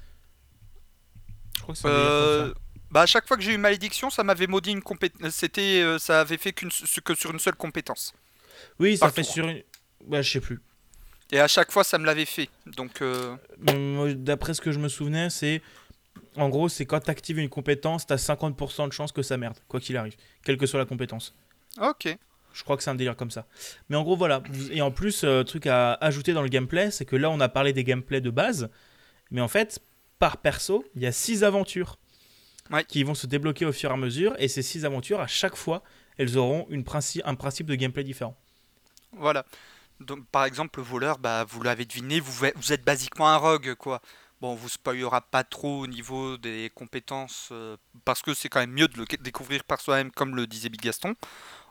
Je 1.57 1.63
crois 1.63 1.75
que 1.75 1.81
c'est 1.81 1.89
Euh, 1.89 2.53
bah 2.91 3.03
à 3.03 3.07
chaque 3.07 3.27
fois 3.29 3.37
que 3.37 3.43
j'ai 3.43 3.53
eu 3.53 3.59
malédiction, 3.59 4.11
ça 4.11 4.25
m'avait 4.25 4.47
maudit 4.47 4.73
une 4.73 4.83
compétence. 4.83 5.31
C'était, 5.35 5.83
euh, 5.83 5.99
ça 5.99 6.21
avait 6.21 6.39
fait 6.39 6.53
qu'une, 6.53 6.71
que 7.05 7.15
sur 7.15 7.31
une 7.33 7.39
seule 7.39 7.57
compétence. 7.57 8.15
Oui, 8.79 8.97
ça 8.99 9.07
par 9.07 9.13
fait 9.13 9.25
tour. 9.25 9.35
sur 9.35 9.49
une. 9.49 9.63
Ouais, 10.07 10.23
je 10.23 10.31
sais 10.33 10.41
plus. 10.41 10.61
Et 11.31 11.41
à 11.41 11.49
chaque 11.49 11.71
fois, 11.71 11.85
ça 11.85 11.99
me 11.99 12.07
l'avait 12.07 12.25
fait. 12.25 12.49
Donc, 12.67 13.03
euh, 13.03 13.37
D'après 14.15 14.55
ce 14.55 14.61
que 14.61 14.73
je 14.73 14.79
me 14.79 14.89
souvenais, 14.89 15.31
c'est. 15.31 15.61
En 16.37 16.49
gros, 16.49 16.69
c'est 16.69 16.87
quand 16.87 17.01
tu 17.01 17.11
actives 17.11 17.39
une 17.39 17.49
compétence, 17.49 18.07
t'as 18.07 18.17
50% 18.17 18.89
de 18.89 18.93
chance 18.93 19.13
que 19.13 19.23
ça 19.23 19.37
merde, 19.37 19.57
quoi 19.69 19.81
qu'il 19.81 19.97
arrive, 19.97 20.15
quelle 20.45 20.57
que 20.57 20.67
soit 20.67 20.79
la 20.79 20.87
compétence. 20.87 21.35
ok. 21.81 22.17
Je 22.55 22.65
crois 22.65 22.77
que 22.77 22.83
c'est 22.83 22.91
un 22.91 22.95
délire 22.97 23.15
comme 23.15 23.31
ça. 23.31 23.47
Mais 23.89 23.95
en 23.97 24.03
gros, 24.03 24.17
voilà. 24.17 24.43
Et 24.73 24.81
en 24.81 24.91
plus, 24.91 25.23
euh, 25.23 25.45
truc 25.45 25.67
à 25.67 25.93
ajouter 25.95 26.33
dans 26.33 26.43
le 26.43 26.49
gameplay, 26.49 26.91
c'est 26.91 27.05
que 27.05 27.15
là, 27.15 27.31
on 27.31 27.39
a 27.41 27.49
parlé 27.49 27.73
des 27.73 27.85
gameplays 27.85 28.21
de 28.23 28.31
base. 28.31 28.69
Mais 29.31 29.41
en 29.41 29.47
fait, 29.49 29.79
par 30.19 30.39
perso, 30.39 30.85
il 30.97 31.03
y 31.03 31.07
a 31.07 31.13
six 31.13 31.45
aventures 31.45 31.99
Ouais. 32.71 32.85
qui 32.85 33.03
vont 33.05 33.15
se 33.15 33.27
débloquer 33.29 33.65
au 33.65 33.71
fur 33.73 33.91
et 33.91 33.93
à 33.93 33.97
mesure. 33.97 34.35
Et 34.39 34.49
ces 34.49 34.63
six 34.63 34.85
aventures, 34.85 35.21
à 35.21 35.27
chaque 35.29 35.55
fois, 35.57 35.83
elles 36.17 36.37
auront 36.37 36.67
une 36.71 36.83
princi- 36.83 37.21
un 37.25 37.35
principe 37.37 37.67
de 37.67 37.75
gameplay 37.77 38.03
différent. 38.03 38.37
Voilà. 39.13 39.45
Donc, 40.01 40.27
par 40.29 40.45
exemple, 40.45 40.79
le 40.79 40.85
voleur, 40.85 41.19
bah, 41.19 41.45
vous 41.45 41.63
l'avez 41.63 41.85
deviné, 41.85 42.21
vous, 42.21 42.47
vous 42.55 42.73
êtes 42.73 42.85
basiquement 42.85 43.29
un 43.29 43.37
rogue, 43.37 43.75
quoi. 43.75 44.01
Bon, 44.41 44.53
on 44.53 44.55
vous 44.55 44.69
spoilera 44.69 45.21
pas 45.21 45.43
trop 45.43 45.81
au 45.81 45.87
niveau 45.89 46.37
des 46.37 46.71
compétences, 46.73 47.49
euh, 47.51 47.77
parce 48.05 48.23
que 48.23 48.35
c'est 48.35 48.49
quand 48.49 48.61
même 48.61 48.71
mieux 48.71 48.87
de 48.87 48.97
le 48.97 49.05
découvrir 49.21 49.65
par 49.65 49.81
soi-même, 49.81 50.13
comme 50.13 50.37
le 50.37 50.47
disait 50.47 50.69
Big 50.69 50.81
Gaston. 50.81 51.15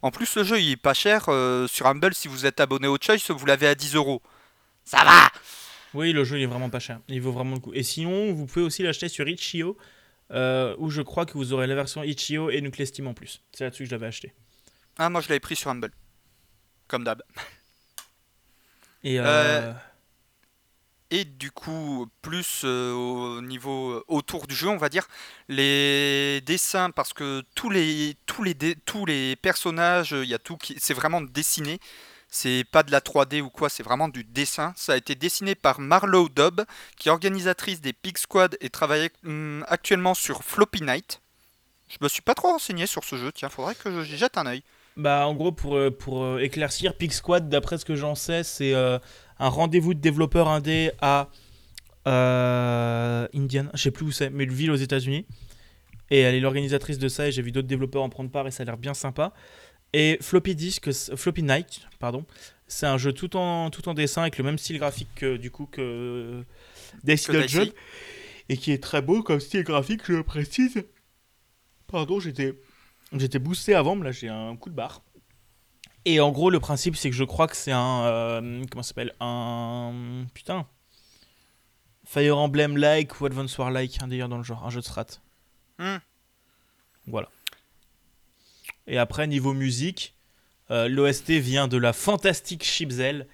En 0.01 0.11
plus, 0.11 0.35
le 0.35 0.43
jeu 0.43 0.59
il 0.59 0.71
est 0.71 0.75
pas 0.77 0.93
cher. 0.93 1.25
euh, 1.29 1.65
sur 1.67 1.87
Humble, 1.87 2.13
si 2.13 2.27
vous 2.27 2.45
êtes 2.45 2.59
abonné 2.59 2.87
au 2.87 2.97
Choice, 3.01 3.31
vous 3.31 3.45
l'avez 3.45 3.67
à 3.67 3.75
10 3.75 3.95
euros. 3.95 4.21
Ça 4.83 5.03
va 5.05 5.29
Oui, 5.93 6.11
le 6.11 6.25
jeu 6.25 6.37
il 6.39 6.43
est 6.43 6.47
vraiment 6.47 6.69
pas 6.69 6.79
cher. 6.79 6.99
Il 7.07 7.21
vaut 7.21 7.31
vraiment 7.31 7.55
le 7.55 7.61
coup. 7.61 7.73
Et 7.73 7.83
sinon, 7.83 8.33
vous 8.33 8.45
pouvez 8.45 8.65
aussi 8.65 8.83
l'acheter 8.83 9.07
sur 9.07 9.29
Itch.io, 9.29 9.77
euh, 10.31 10.75
où 10.77 10.89
je 10.89 11.01
crois 11.01 11.25
que 11.25 11.33
vous 11.33 11.53
aurez 11.53 11.67
la 11.67 11.75
version 11.75 12.03
Itch.io 12.03 12.49
et 12.49 12.59
Nuclear 12.59 12.85
Steam 12.87 13.07
en 13.07 13.13
plus. 13.13 13.41
C'est 13.53 13.63
là-dessus 13.63 13.83
que 13.83 13.89
je 13.89 13.95
l'avais 13.95 14.07
acheté. 14.07 14.33
Ah, 14.97 15.09
moi 15.09 15.21
je 15.21 15.29
l'avais 15.29 15.39
pris 15.39 15.55
sur 15.55 15.69
Humble. 15.71 15.91
Comme 16.89 17.05
d'hab. 17.05 17.23
Et 19.07 19.19
euh, 19.19 19.23
Euh, 19.23 19.73
Et 21.09 21.23
du 21.23 21.51
coup, 21.51 22.07
plus 22.21 22.63
euh, 22.65 22.91
au 22.91 23.41
niveau 23.41 24.03
autour 24.09 24.45
du 24.45 24.53
jeu, 24.55 24.67
on 24.67 24.75
va 24.77 24.89
dire, 24.89 25.07
les 25.47 26.41
dessins, 26.45 26.91
parce 26.91 27.13
que 27.13 27.43
tous 27.55 27.69
les, 27.69 28.17
tous 28.25 28.43
tous 28.85 29.05
les 29.05 29.37
personnages, 29.37 30.11
il 30.11 30.25
y 30.25 30.33
a. 30.33 30.39
C'est 30.77 30.93
vraiment 30.93 31.21
dessiné. 31.21 31.79
C'est 32.29 32.65
pas 32.69 32.83
de 32.83 32.91
la 32.91 32.99
3D 32.99 33.41
ou 33.41 33.49
quoi, 33.49 33.69
c'est 33.69 33.83
vraiment 33.83 34.09
du 34.09 34.25
dessin. 34.25 34.73
Ça 34.75 34.93
a 34.93 34.97
été 34.97 35.15
dessiné 35.15 35.55
par 35.55 35.79
Marlowe 35.79 36.27
Dobb, 36.29 36.65
qui 36.97 37.07
est 37.07 37.11
organisatrice 37.11 37.79
des 37.79 37.93
Pig 37.93 38.17
Squad 38.17 38.57
et 38.59 38.69
travaille 38.69 39.09
hum, 39.25 39.63
actuellement 39.69 40.13
sur 40.13 40.43
Floppy 40.43 40.81
Night. 40.81 41.21
Je 41.89 41.97
me 42.01 42.09
suis 42.09 42.21
pas 42.21 42.35
trop 42.35 42.49
renseigné 42.49 42.87
sur 42.87 43.03
ce 43.05 43.17
jeu, 43.17 43.31
tiens, 43.31 43.49
faudrait 43.49 43.75
que 43.75 44.03
j'y 44.03 44.17
jette 44.17 44.37
un 44.37 44.45
œil. 44.47 44.63
Bah, 44.97 45.27
en 45.27 45.35
gros, 45.35 45.51
pour, 45.51 45.75
euh, 45.75 45.91
pour 45.91 46.23
euh, 46.23 46.39
éclaircir, 46.39 46.95
Pig 46.95 47.11
Squad, 47.11 47.49
d'après 47.49 47.77
ce 47.77 47.85
que 47.85 47.95
j'en 47.95 48.15
sais, 48.15 48.43
c'est 48.43 48.73
euh, 48.73 48.97
un 49.37 49.47
rendez-vous 49.47 49.93
de 49.93 49.99
développeurs 49.99 50.47
indé 50.47 50.91
à 51.01 51.29
euh, 52.07 53.27
Indiana, 53.35 53.69
je 53.75 53.83
sais 53.83 53.91
plus 53.91 54.05
où 54.07 54.11
c'est, 54.11 54.31
mais 54.31 54.45
une 54.45 54.53
ville 54.53 54.71
aux 54.71 54.75
États-Unis. 54.75 55.27
Et 56.09 56.21
elle 56.21 56.33
est 56.33 56.39
l'organisatrice 56.39 56.97
de 56.97 57.09
ça, 57.09 57.27
et 57.27 57.31
j'ai 57.31 57.43
vu 57.43 57.51
d'autres 57.51 57.67
développeurs 57.67 58.01
en 58.01 58.09
prendre 58.09 58.31
part, 58.31 58.47
et 58.47 58.51
ça 58.51 58.63
a 58.63 58.65
l'air 58.65 58.77
bien 58.77 58.95
sympa. 58.95 59.33
Et 59.93 60.17
Floppy 60.19 60.55
Disk, 60.55 60.91
Floppy 61.15 61.43
Night, 61.43 61.81
pardon, 61.99 62.25
c'est 62.67 62.87
un 62.87 62.97
jeu 62.97 63.13
tout 63.13 63.37
en, 63.37 63.69
tout 63.69 63.87
en 63.89 63.93
dessin 63.93 64.23
avec 64.23 64.39
le 64.39 64.43
même 64.43 64.57
style 64.57 64.79
graphique 64.79 65.09
que, 65.15 65.37
du 65.37 65.51
coup 65.51 65.67
que 65.67 66.43
Dungeon, 67.03 67.41
Dicey. 67.41 67.73
et 68.49 68.57
qui 68.57 68.71
est 68.71 68.81
très 68.81 69.03
beau 69.03 69.21
comme 69.21 69.39
style 69.39 69.63
graphique, 69.63 70.01
je 70.07 70.13
le 70.13 70.23
précise. 70.23 70.83
Pardon, 71.85 72.19
j'étais 72.19 72.55
j'étais 73.13 73.39
boosté 73.39 73.75
avant, 73.75 73.95
mais 73.95 74.05
là 74.05 74.11
j'ai 74.11 74.29
un 74.29 74.55
coup 74.55 74.69
de 74.69 74.75
barre. 74.75 75.01
Et 76.09 76.21
en 76.21 76.31
gros, 76.31 76.49
le 76.49 76.61
principe, 76.61 76.95
c'est 76.95 77.09
que 77.09 77.15
je 77.17 77.25
crois 77.25 77.47
que 77.49 77.55
c'est 77.57 77.73
un. 77.73 78.05
euh, 78.05 78.63
comment 78.71 78.81
ça 78.81 78.87
s'appelle 78.87 79.13
Un. 79.19 80.25
Putain. 80.33 80.65
Fire 82.05 82.37
Emblem-like 82.37 83.19
ou 83.19 83.25
Advance 83.25 83.57
War-like, 83.57 84.01
un 84.01 84.07
délire 84.07 84.29
dans 84.29 84.37
le 84.37 84.43
genre, 84.43 84.65
un 84.65 84.69
jeu 84.69 84.79
de 84.79 84.85
strat. 84.85 85.07
Hmm. 85.79 85.97
Voilà. 87.07 87.27
Et 88.87 88.97
après, 88.97 89.27
niveau 89.27 89.53
musique, 89.53 90.15
euh, 90.71 90.87
l'OST 90.87 91.31
vient 91.31 91.67
de 91.67 91.75
la 91.75 91.91
fantastique 91.91 92.63
Chipzel. 92.63 93.27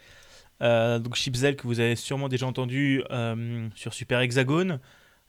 Euh, 0.63 0.97
donc 0.97 1.13
Chipzel 1.13 1.55
que 1.55 1.67
vous 1.67 1.79
avez 1.79 1.95
sûrement 1.95 2.27
déjà 2.27 2.47
entendu 2.47 3.03
sur 3.75 3.93
Super 3.93 4.19
Hexagone, 4.21 4.79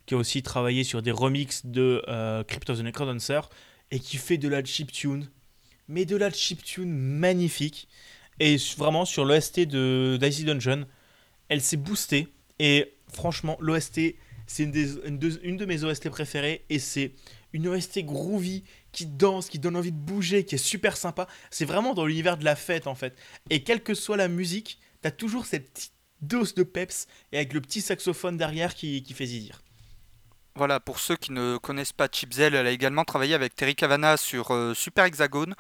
qui 0.06 0.14
a 0.14 0.16
aussi 0.16 0.42
travaillé 0.42 0.82
sur 0.82 1.02
des 1.02 1.10
remixes 1.10 1.66
de 1.66 2.02
Crypt 2.48 2.70
of 2.70 2.78
the 2.78 2.82
Necrodancer, 2.82 3.40
et 3.90 4.00
qui 4.00 4.16
fait 4.16 4.38
de 4.38 4.48
la 4.48 4.64
chiptune, 4.64 5.28
mais 5.88 6.04
de 6.04 6.16
la 6.16 6.30
chiptune 6.30 6.92
magnifique. 6.92 7.88
Et 8.40 8.56
vraiment 8.76 9.04
sur 9.04 9.24
l'OST 9.24 9.60
de 9.60 10.18
Dicey 10.20 10.44
Dungeon, 10.44 10.86
elle 11.48 11.60
s'est 11.60 11.76
boostée, 11.76 12.28
et 12.58 12.94
franchement, 13.12 13.56
l'OST, 13.60 14.16
c'est 14.46 14.64
une, 14.64 15.20
une 15.42 15.56
de 15.56 15.64
mes 15.64 15.84
OST 15.84 16.08
préférées, 16.08 16.64
et 16.68 16.78
c'est 16.78 17.12
une 17.52 17.68
OST 17.68 18.00
groovy, 18.00 18.64
qui 18.94 19.06
danse, 19.06 19.48
qui 19.48 19.58
donne 19.58 19.76
envie 19.76 19.92
de 19.92 19.98
bouger, 19.98 20.44
qui 20.44 20.54
est 20.54 20.58
super 20.58 20.96
sympa. 20.96 21.26
C'est 21.50 21.64
vraiment 21.64 21.94
dans 21.94 22.06
l'univers 22.06 22.38
de 22.38 22.44
la 22.44 22.56
fête 22.56 22.86
en 22.86 22.94
fait. 22.94 23.16
Et 23.50 23.62
quelle 23.62 23.82
que 23.82 23.92
soit 23.92 24.16
la 24.16 24.28
musique, 24.28 24.78
t'as 25.02 25.10
toujours 25.10 25.46
cette 25.46 25.70
petite 25.72 25.92
dose 26.22 26.54
de 26.54 26.62
peps 26.62 27.06
et 27.32 27.36
avec 27.36 27.52
le 27.52 27.60
petit 27.60 27.80
saxophone 27.80 28.36
derrière 28.36 28.74
qui, 28.74 29.02
qui 29.02 29.12
fait 29.12 29.26
zizir. 29.26 29.63
Voilà, 30.56 30.78
pour 30.78 31.00
ceux 31.00 31.16
qui 31.16 31.32
ne 31.32 31.56
connaissent 31.56 31.92
pas 31.92 32.08
Chipzel, 32.10 32.54
elle 32.54 32.66
a 32.66 32.70
également 32.70 33.04
travaillé 33.04 33.34
avec 33.34 33.56
Terry 33.56 33.74
Cavana 33.74 34.16
sur 34.16 34.52
euh, 34.54 34.72
Super 34.72 35.04
Hexagone, 35.04 35.54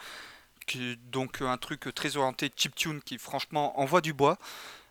qui, 0.66 0.96
donc 1.10 1.42
euh, 1.42 1.48
un 1.48 1.56
truc 1.56 1.92
très 1.94 2.16
orienté 2.16 2.50
chiptune 2.54 3.00
qui 3.02 3.18
franchement 3.18 3.78
envoie 3.80 4.00
du 4.00 4.12
bois. 4.12 4.38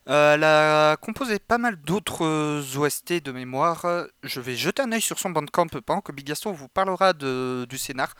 Euh, 0.09 0.33
elle 0.33 0.43
a 0.43 0.97
composé 0.97 1.39
pas 1.39 1.57
mal 1.57 1.77
d'autres 1.77 2.25
euh, 2.25 2.61
OST 2.75 3.23
de 3.23 3.31
mémoire. 3.31 3.85
Je 4.23 4.41
vais 4.41 4.57
jeter 4.57 4.81
un 4.81 4.91
œil 4.91 5.01
sur 5.01 5.17
son 5.19 5.29
bandcamp 5.29 5.67
pendant 5.67 6.01
que 6.01 6.11
Big 6.11 6.25
Gaston 6.27 6.51
vous 6.51 6.67
parlera 6.67 7.13
de- 7.13 7.65
du 7.69 7.77
scénar. 7.77 8.13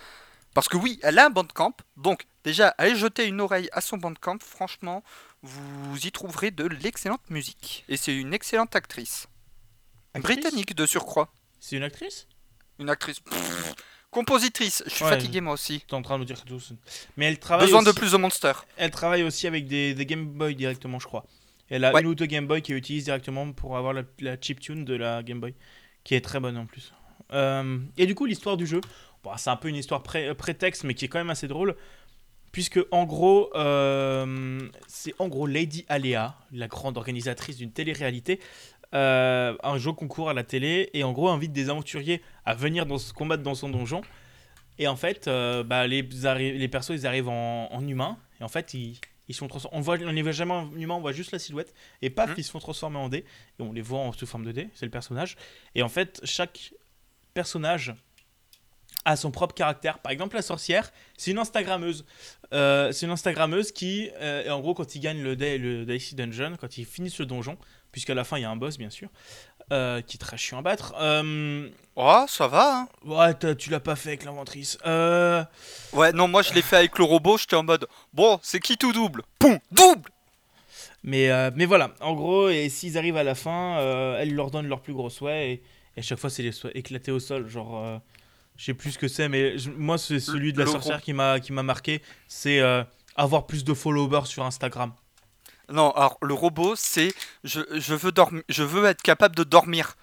Parce 0.54 0.70
que 0.70 0.78
oui, 0.78 1.00
elle 1.04 1.20
a 1.20 1.26
un 1.26 1.30
bandcamp, 1.32 1.74
donc 1.98 2.26
déjà 2.46 2.70
allez 2.78 2.96
jeter 2.96 3.26
une 3.26 3.42
oreille 3.42 3.68
à 3.74 3.82
son 3.82 3.98
bandcamp, 3.98 4.38
franchement, 4.40 5.04
vous 5.42 5.98
y 6.06 6.12
trouverez 6.14 6.52
de 6.52 6.64
l'excellente 6.66 7.30
musique. 7.30 7.84
Et 7.90 7.98
c'est 7.98 8.16
une 8.16 8.34
excellente 8.34 8.74
actrice. 8.76 9.28
Actrice? 10.14 10.38
Britannique 10.38 10.76
de 10.76 10.86
surcroît. 10.86 11.28
C'est 11.66 11.78
une 11.78 11.84
actrice 11.84 12.28
Une 12.78 12.90
actrice. 12.90 13.22
Compositrice. 14.12 14.84
Je 14.86 14.92
suis 14.92 15.06
Ouais, 15.06 15.12
fatigué 15.12 15.40
moi 15.40 15.54
aussi. 15.54 15.82
T'es 15.88 15.94
en 15.94 16.02
train 16.02 16.16
de 16.16 16.20
nous 16.20 16.26
dire 16.26 16.44
tout. 16.44 16.60
Mais 17.16 17.26
elle 17.26 17.40
travaille, 17.40 17.68
Besoin 17.68 17.84
de 17.84 17.92
plus 17.94 18.12
de 18.12 18.18
Monster. 18.18 18.52
elle 18.76 18.92
travaille 18.92 19.24
aussi 19.24 19.48
avec 19.48 19.66
des, 19.66 19.94
des 19.94 20.06
Game 20.06 20.26
Boy 20.26 20.56
directement, 20.56 21.00
je 21.00 21.08
crois. 21.08 21.26
Elle 21.70 21.86
a 21.86 21.94
Ouais. 21.94 22.02
une 22.02 22.08
ou 22.08 22.16
deux 22.16 22.26
Game 22.26 22.48
Boy 22.48 22.62
qu'elle 22.62 22.76
utilise 22.76 23.06
directement 23.06 23.50
pour 23.54 23.78
avoir 23.78 23.94
la, 23.94 24.04
la 24.20 24.36
chiptune 24.40 24.84
de 24.84 24.94
la 24.94 25.24
Game 25.24 25.40
Boy, 25.40 25.56
qui 26.04 26.16
est 26.16 26.22
très 26.22 26.42
bonne 26.42 26.58
en 26.58 26.66
plus. 26.66 26.92
Euh, 27.32 27.80
et 27.98 28.06
du 28.08 28.14
coup, 28.14 28.26
l'histoire 28.26 28.58
du 28.58 28.68
jeu, 28.68 28.82
bon, 29.24 29.32
c'est 29.38 29.50
un 29.50 29.56
peu 29.56 29.70
une 29.70 29.78
histoire 29.78 30.04
pré- 30.04 30.28
euh, 30.28 30.34
prétexte, 30.36 30.84
mais 30.84 30.96
qui 30.96 31.06
est 31.06 31.08
quand 31.08 31.20
même 31.20 31.30
assez 31.30 31.48
drôle. 31.48 31.78
Puisque 32.52 32.80
en 32.92 33.06
gros, 33.06 33.50
euh, 33.56 34.60
c'est 34.88 35.16
en 35.18 35.30
gros 35.30 35.48
Lady 35.48 35.86
Aléa, 35.88 36.38
la 36.52 36.68
grande 36.68 36.98
organisatrice 36.98 37.56
d'une 37.58 37.72
télé-réalité, 37.72 38.40
euh, 38.94 39.56
un 39.64 39.78
jeu 39.78 39.92
concours 39.92 40.30
à 40.30 40.34
la 40.34 40.44
télé 40.44 40.90
et 40.94 41.04
en 41.04 41.12
gros 41.12 41.30
invite 41.30 41.52
des 41.52 41.70
aventuriers 41.70 42.22
à 42.46 42.54
venir 42.54 42.86
dans, 42.86 42.98
se 42.98 43.14
combattre 43.14 43.44
dans 43.44 43.56
son 43.56 43.70
donjon. 43.70 44.02
Et 44.80 44.88
en 44.88 44.96
fait, 44.96 45.28
euh, 45.28 45.64
bah, 45.64 45.88
les, 45.88 46.02
les 46.04 46.68
persos 46.68 46.92
ils 46.96 47.06
arrivent 47.08 47.30
en, 47.30 47.72
en 47.72 47.88
humain 47.88 48.18
et 48.40 48.44
en 48.44 48.48
fait 48.50 48.74
ils, 48.74 49.00
ils 49.28 49.36
sont 49.36 49.48
transformés. 49.48 49.78
On 49.78 49.82
voit, 49.82 49.98
on 50.04 50.12
les 50.12 50.22
voit 50.22 50.32
jamais 50.32 50.54
en 50.54 50.72
humain, 50.76 50.96
on 50.96 51.02
voit 51.02 51.12
juste 51.14 51.32
la 51.32 51.40
silhouette 51.40 51.74
et 52.02 52.10
paf, 52.10 52.30
Mhm. 52.32 52.36
ils 52.40 52.44
se 52.44 52.52
font 52.52 52.60
transformer 52.60 52.98
en 52.98 53.10
dés 53.10 53.26
et 53.60 53.62
on 53.64 53.72
les 53.72 53.82
voit 53.82 54.00
en 54.00 54.12
sous 54.12 54.26
forme 54.26 54.46
de 54.46 54.52
dés. 54.52 54.70
C'est 54.74 54.86
le 54.86 54.92
personnage. 54.92 55.38
Et 55.76 55.84
en 55.84 55.90
fait, 55.90 56.22
chaque 56.24 56.74
personnage 57.34 57.94
a 59.06 59.16
son 59.18 59.32
propre 59.32 59.54
caractère. 59.54 60.00
Par 60.00 60.12
exemple, 60.12 60.36
la 60.36 60.42
sorcière, 60.42 60.92
c'est 61.18 61.32
une 61.32 61.38
Instagrammeuse. 61.40 62.06
Euh, 62.54 62.92
c'est 62.94 63.06
une 63.06 63.12
Instagrammeuse 63.12 63.72
qui, 63.74 64.10
euh, 64.22 64.44
et 64.46 64.50
en 64.50 64.62
gros, 64.62 64.74
quand 64.74 64.96
ils 64.96 65.00
gagnent 65.02 65.22
le, 65.22 65.36
day, 65.36 65.58
le 65.58 65.86
Dicey 65.86 66.16
Dungeon, 66.16 66.56
quand 66.60 66.78
ils 66.78 66.86
finissent 66.86 67.20
le 67.20 67.26
donjon, 67.26 67.58
puisqu'à 67.94 68.14
la 68.14 68.26
fin 68.26 68.38
il 68.38 68.42
y 68.42 68.46
a 68.46 68.50
un 68.50 68.58
boss, 68.58 68.78
bien 68.78 68.90
sûr, 68.90 69.08
euh, 69.72 70.02
qui 70.02 70.18
est 70.18 70.20
très 70.20 70.36
chiant 70.38 70.58
à 70.58 70.62
battre. 70.62 70.94
Euh, 71.00 71.70
Oh, 71.96 72.26
ça 72.28 72.48
va. 72.48 72.80
Hein. 72.80 72.88
ouais, 73.06 73.56
tu 73.56 73.70
l'as 73.70 73.80
pas 73.80 73.96
fait 73.96 74.10
avec 74.10 74.26
l'inventrice. 74.26 74.78
Euh, 74.86 75.44
Ouais, 75.94 76.12
non, 76.12 76.28
moi 76.28 76.42
je 76.42 76.52
l'ai 76.54 76.62
fait 76.64 76.76
avec 76.78 76.98
le 76.98 77.04
robot. 77.06 77.38
J'étais 77.38 77.56
en 77.56 77.62
mode. 77.64 77.88
Bon, 78.14 78.40
c'est 78.42 78.60
qui 78.60 78.78
tout 78.78 78.92
double? 78.92 79.22
Poum 79.40 79.60
Double 79.72 80.10
mais, 81.04 81.30
euh, 81.30 81.52
mais 81.56 81.66
voilà, 81.66 81.92
en 82.00 82.14
gros, 82.14 82.50
et 82.50 82.70
s'ils 82.70 82.98
arrivent 82.98 83.18
à 83.18 83.24
la 83.24 83.36
fin, 83.36 83.78
elle 84.18 84.34
leur 84.34 84.52
donne 84.52 84.68
leur 84.68 84.80
plus 84.82 84.94
gros 84.94 85.10
souhait, 85.10 85.50
et, 85.52 85.54
et 85.98 86.00
à 86.00 86.02
chaque 86.02 86.18
fois 86.18 86.30
c'est 86.30 86.44
les 86.44 86.52
souhaits 86.54 86.76
éclatés 86.76 87.12
au 87.12 87.20
sol, 87.20 87.48
genre. 87.50 88.02
je 88.58 88.66
sais 88.66 88.74
plus 88.74 88.92
ce 88.92 88.98
que 88.98 89.08
c'est, 89.10 89.28
mais 89.28 89.58
je- 89.58 89.70
moi, 89.70 89.98
c'est 89.98 90.20
celui 90.22 90.54
de 90.54 90.60
la 90.60 90.66
sorcière 90.66 91.02
qui 91.02 91.12
m'a 91.14 91.40
qui 91.42 91.52
m'a 91.52 91.62
marqué. 91.64 92.02
C'est 92.28 92.62
avoir 93.16 93.46
plus 93.46 93.64
de 93.66 93.74
followers 93.74 94.26
sur 94.26 94.44
Instagram. 94.46 94.94
Non, 95.74 95.92
alors 95.92 96.18
le 96.22 96.34
robot, 96.34 96.76
c'est. 96.78 97.14
Je, 97.44 97.62
je, 97.74 97.94
veux 97.96 98.14
dormir, 98.14 98.44
je 98.50 98.64
veux 98.64 98.86
être 98.86 99.02
capable 99.02 99.36
de 99.36 99.44
dormir. 99.44 99.96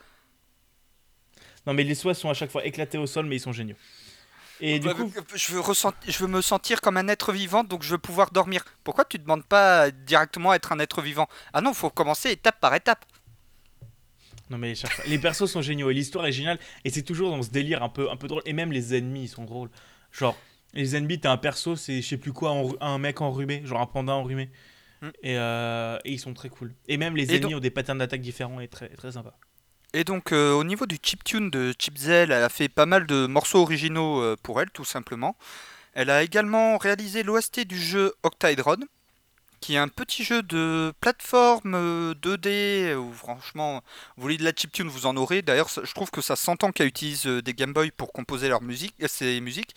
Non, 1.66 1.74
mais 1.74 1.84
les 1.84 1.94
souhaits 1.94 2.16
sont 2.16 2.30
à 2.30 2.34
chaque 2.34 2.50
fois 2.50 2.64
éclatés 2.64 2.98
au 2.98 3.06
sol, 3.06 3.26
mais 3.26 3.36
ils 3.36 3.40
sont 3.40 3.52
géniaux. 3.52 3.76
Et 4.60 4.78
du 4.80 4.88
Ouais, 4.88 4.92
coup, 4.92 5.14
je, 5.34 5.52
veux 5.52 5.60
ressent- 5.60 5.94
je 6.06 6.18
veux 6.18 6.26
me 6.28 6.42
sentir 6.42 6.80
comme 6.82 6.96
un 6.98 7.08
être 7.08 7.32
vivant, 7.32 7.64
donc 7.64 7.82
je 7.82 7.90
veux 7.92 7.98
pouvoir 7.98 8.30
dormir. 8.30 8.64
Pourquoi 8.84 9.04
tu 9.06 9.18
demandes 9.18 9.44
pas 9.44 9.90
directement 9.90 10.52
à 10.52 10.56
être 10.56 10.72
un 10.72 10.78
être 10.80 11.02
vivant? 11.02 11.28
Ah 11.54 11.60
non, 11.62 11.74
faut 11.74 11.90
commencer 11.90 12.30
étape 12.30 12.60
par 12.60 12.74
étape. 12.74 13.04
non 14.50 14.58
mais 14.58 14.74
les 15.06 15.18
persos 15.18 15.46
sont 15.50 15.62
géniaux 15.62 15.90
et 15.90 15.94
l'histoire 15.94 16.26
est 16.26 16.32
géniale 16.32 16.58
et 16.84 16.90
c'est 16.90 17.02
toujours 17.02 17.30
dans 17.30 17.42
ce 17.42 17.50
délire 17.50 17.82
un 17.82 17.88
peu 17.88 18.10
un 18.10 18.16
peu 18.16 18.26
drôle 18.28 18.42
et 18.46 18.52
même 18.52 18.72
les 18.72 18.94
ennemis 18.96 19.24
ils 19.24 19.28
sont 19.28 19.44
drôles. 19.44 19.70
Genre 20.12 20.42
les 20.74 20.96
ennemis 20.96 21.20
t'as 21.20 21.30
un 21.32 21.36
perso 21.36 21.76
c'est 21.76 22.02
je 22.02 22.08
sais 22.08 22.16
plus 22.16 22.32
quoi 22.32 22.52
un 22.80 22.98
mec 22.98 23.20
enrhumé 23.20 23.62
genre 23.64 23.80
un 23.80 23.86
panda 23.86 24.12
enrhumé 24.14 24.50
Et, 25.23 25.37
euh, 25.38 25.99
et 26.04 26.12
ils 26.12 26.19
sont 26.21 26.35
très 26.35 26.49
cool. 26.49 26.75
Et 26.88 26.97
même 26.97 27.16
les 27.16 27.25
Et 27.33 27.37
ennemis 27.37 27.52
donc- 27.52 27.59
ont 27.59 27.61
des 27.61 27.71
patterns 27.71 27.99
d'attaque 27.99 28.21
différents 28.21 28.61
et 28.61 28.69
très 28.69 28.88
très 28.90 29.12
sympa. 29.12 29.35
Et 29.92 30.04
donc, 30.04 30.33
euh, 30.33 30.52
au 30.52 30.62
niveau 30.62 30.87
du 30.87 30.99
chiptune 31.02 31.50
de 31.50 31.75
Chipzel, 31.78 32.30
elle 32.30 32.42
a 32.45 32.49
fait 32.49 32.69
pas 32.69 32.87
mal 32.87 33.07
de 33.07 33.26
morceaux 33.26 33.61
originaux 33.62 34.21
euh, 34.23 34.37
pour 34.42 34.61
elle, 34.61 34.71
tout 34.71 34.85
simplement. 34.85 35.37
Elle 35.95 36.11
a 36.11 36.23
également 36.23 36.78
réalisé 36.78 37.25
l'OST 37.25 37.64
du 37.64 37.76
jeu 37.80 38.14
Octaedron, 38.23 38.76
qui 39.61 39.75
est 39.75 39.78
un 39.78 39.88
petit 39.88 40.23
jeu 40.23 40.42
de 40.45 40.92
plateforme 41.00 41.75
euh, 41.75 42.14
2D 42.14 42.95
où 42.95 43.12
franchement, 43.12 43.83
vous 44.16 44.23
voulez 44.23 44.37
de 44.37 44.45
la 44.45 44.52
chiptune, 44.54 44.87
vous 44.88 45.07
en 45.07 45.16
aurez. 45.16 45.42
D'ailleurs, 45.42 45.69
je 45.69 45.92
trouve 45.92 46.11
que 46.12 46.21
ça 46.21 46.37
s'entend 46.37 46.71
qu'elle 46.71 46.87
utilise 46.87 47.25
des 47.26 47.52
Game 47.54 47.73
Boy 47.73 47.90
pour 47.90 48.12
composer 48.12 48.49
leur 48.49 48.62
musique, 48.62 48.95
ses 49.09 49.40
musiques. 49.40 49.75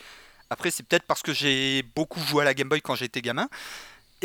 Après, 0.51 0.69
c'est 0.69 0.83
peut-être 0.83 1.05
parce 1.07 1.23
que 1.23 1.33
j'ai 1.33 1.81
beaucoup 1.95 2.19
joué 2.19 2.43
à 2.43 2.45
la 2.45 2.53
Game 2.53 2.69
Boy 2.69 2.81
quand 2.81 2.93
j'étais 2.93 3.21
gamin. 3.23 3.49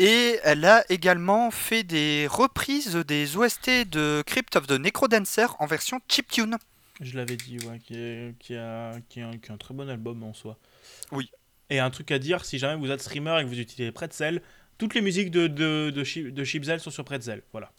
Et 0.01 0.39
elle 0.45 0.63
a 0.63 0.89
également 0.89 1.51
fait 1.51 1.83
des 1.83 2.25
reprises 2.25 2.95
des 2.95 3.35
OST 3.35 3.89
de 3.89 4.23
Crypt 4.25 4.55
of 4.55 4.65
the 4.65 4.79
Necrodancer 4.79 5.47
en 5.59 5.65
version 5.65 5.99
chiptune. 6.07 6.57
Je 7.01 7.17
l'avais 7.17 7.35
dit, 7.35 7.57
ouais, 7.65 7.79
qui 7.79 7.95
est, 7.95 8.33
qui, 8.39 8.55
a, 8.55 8.93
qui, 9.09 9.19
est 9.19 9.23
un, 9.23 9.31
qui 9.31 9.49
est 9.49 9.53
un 9.53 9.57
très 9.57 9.73
bon 9.73 9.89
album 9.89 10.23
en 10.23 10.33
soi. 10.33 10.57
Oui. 11.11 11.29
Et 11.69 11.79
un 11.79 11.89
truc 11.89 12.11
à 12.11 12.17
dire, 12.17 12.45
si 12.45 12.59
jamais 12.59 12.79
vous 12.79 12.89
êtes 12.91 13.01
streamer 13.01 13.41
et 13.41 13.43
que 13.43 13.49
vous 13.49 13.59
utilisez 13.59 13.91
Pretzel, 13.91 14.41
toutes 14.77 14.95
les 14.95 15.01
musiques 15.01 15.31
de, 15.31 15.47
de, 15.47 15.91
de, 15.93 16.29
de 16.29 16.43
Chipzel 16.45 16.79
sont 16.79 16.91
sur 16.91 17.03
Pretzel. 17.03 17.43
Voilà. 17.51 17.73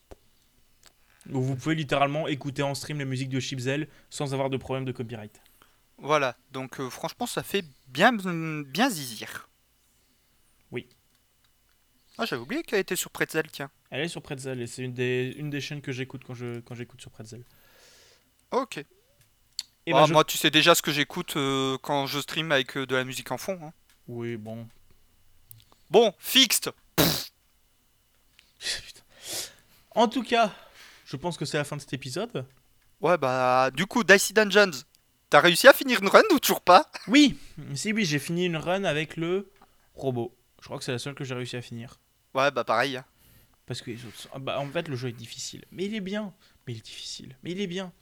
Donc 1.25 1.43
vous 1.43 1.57
pouvez 1.57 1.75
littéralement 1.75 2.29
écouter 2.29 2.63
en 2.63 2.75
stream 2.75 2.99
les 2.99 3.07
musiques 3.07 3.31
de 3.31 3.41
Chipzel 3.41 3.89
sans 4.11 4.35
avoir 4.35 4.51
de 4.51 4.59
problème 4.59 4.85
de 4.85 4.93
copyright. 4.93 5.41
Voilà, 5.97 6.37
donc 6.53 6.81
euh, 6.81 6.91
franchement, 6.91 7.25
ça 7.25 7.43
fait 7.43 7.65
bien, 7.89 8.13
bien 8.13 8.91
zizir. 8.91 9.49
Oui. 10.71 10.87
Ah, 12.23 12.27
j'avais 12.27 12.43
oublié 12.43 12.63
qu'elle 12.63 12.81
était 12.81 12.97
sur 12.97 13.11
Pretzel, 13.11 13.45
tiens. 13.51 13.71
Elle 13.91 14.03
est 14.03 14.09
sur 14.09 14.21
Pretzel 14.21 14.61
et 14.61 14.67
c'est 14.67 14.83
une 14.83 14.93
des, 14.93 15.35
une 15.39 15.49
des 15.49 15.61
chaînes 15.63 15.81
que 15.81 15.91
j'écoute 15.91 16.23
quand 16.27 16.35
je 16.35 16.61
quand 16.61 16.75
j'écoute 16.75 17.01
sur 17.01 17.11
Pretzel. 17.11 17.43
Ok. 18.51 18.77
Et 19.87 19.93
Ah, 19.95 20.05
je- 20.07 20.13
Moi, 20.13 20.25
tu 20.25 20.37
sais 20.37 20.51
déjà 20.51 20.75
ce 20.75 20.83
que 20.83 20.93
j'écoute 20.93 21.37
euh, 21.37 21.79
quand 21.83 22.07
je 22.07 22.21
stream 22.21 22.53
avec 22.53 22.77
euh, 22.77 22.85
de 22.87 22.95
la 22.95 23.05
musique 23.05 23.31
en 23.33 23.39
fond. 23.39 23.59
hein. 23.63 23.73
Oui, 24.07 24.37
bon. 24.37 24.69
Bon, 25.89 26.13
fixed. 26.19 26.71
En 29.93 30.07
tout 30.09 30.23
cas, 30.23 30.53
je 31.05 31.17
pense 31.17 31.37
que 31.37 31.45
c'est 31.45 31.57
la 31.57 31.65
fin 31.65 31.77
de 31.77 31.81
cet 31.81 31.93
épisode. 31.93 32.47
Ouais, 33.01 33.19
bah, 33.19 33.71
du 33.73 33.87
coup, 33.87 34.05
Dicey 34.05 34.33
Dungeons, 34.33 34.71
t'as 35.31 35.41
réussi 35.41 35.67
à 35.67 35.73
finir 35.73 36.01
une 36.01 36.09
run 36.09 36.23
ou 36.33 36.39
toujours 36.39 36.61
pas? 36.61 36.91
Oui, 37.09 37.37
si 37.75 37.93
oui, 37.93 38.05
j'ai 38.05 38.19
fini 38.19 38.45
une 38.47 38.57
run 38.57 38.85
avec 38.85 39.17
le 39.17 39.51
robot. 39.95 40.37
Je 40.61 40.67
crois 40.67 40.79
que 40.79 40.85
c'est 40.85 40.93
la 40.93 40.99
seule 40.99 41.15
que 41.15 41.25
j'ai 41.25 41.35
réussi 41.35 41.57
à 41.57 41.63
finir. 41.63 41.99
Ouais, 42.35 42.51
bah 42.51 42.65
pareil. 42.65 42.97
hein. 42.97 43.05
Parce 43.67 43.83
que 43.83 43.91
les 43.91 44.05
autres 44.05 44.17
sont- 44.19 44.29
ah 44.33 44.39
bah, 44.39 44.59
en 44.61 44.69
fait, 44.69 44.89
le 44.89 44.97
jeu 44.97 45.09
est 45.09 45.13
difficile. 45.13 45.65
Mais 45.73 45.85
il 45.85 45.95
est 45.95 46.01
bien. 46.01 46.33
Mais 46.67 46.73
il 46.75 46.79
est 46.79 46.85
difficile. 46.85 47.37
Mais 47.43 47.53
il 47.53 47.61
est 47.61 47.67
bien. 47.67 47.93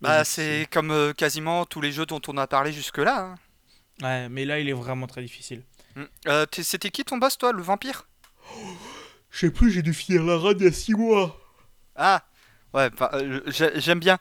Il 0.00 0.04
Bah, 0.04 0.20
est 0.20 0.24
c'est 0.24 0.66
comme 0.70 0.90
euh, 0.90 1.12
quasiment 1.12 1.64
tous 1.66 1.80
les 1.80 1.92
jeux 1.92 2.06
dont 2.06 2.20
on 2.28 2.36
a 2.36 2.46
parlé 2.46 2.72
jusque-là. 2.72 3.20
hein. 3.20 3.34
Ouais, 4.02 4.28
mais 4.30 4.44
là, 4.46 4.58
il 4.60 4.68
est 4.68 4.72
vraiment 4.74 5.06
très 5.06 5.22
difficile. 5.22 5.62
Mm. 5.96 6.02
Euh, 6.28 6.46
C'était 6.52 6.90
qui 6.90 7.04
ton 7.04 7.18
boss, 7.18 7.36
toi, 7.38 7.52
le 7.52 7.62
vampire? 7.62 8.06
Je 9.30 9.38
sais 9.38 9.50
plus, 9.50 9.70
j'ai 9.70 9.82
dû 9.82 9.92
finir 9.94 10.24
la 10.24 10.36
run 10.36 10.54
il 10.58 10.64
y 10.64 10.66
a 10.66 10.72
6 10.72 10.94
mois. 10.94 11.38
Ah, 11.96 12.24
ouais, 12.74 12.90
bah, 12.90 13.10
euh, 13.14 13.40
j'ai- 13.46 13.78
j'aime 13.80 14.00
bien. 14.00 14.18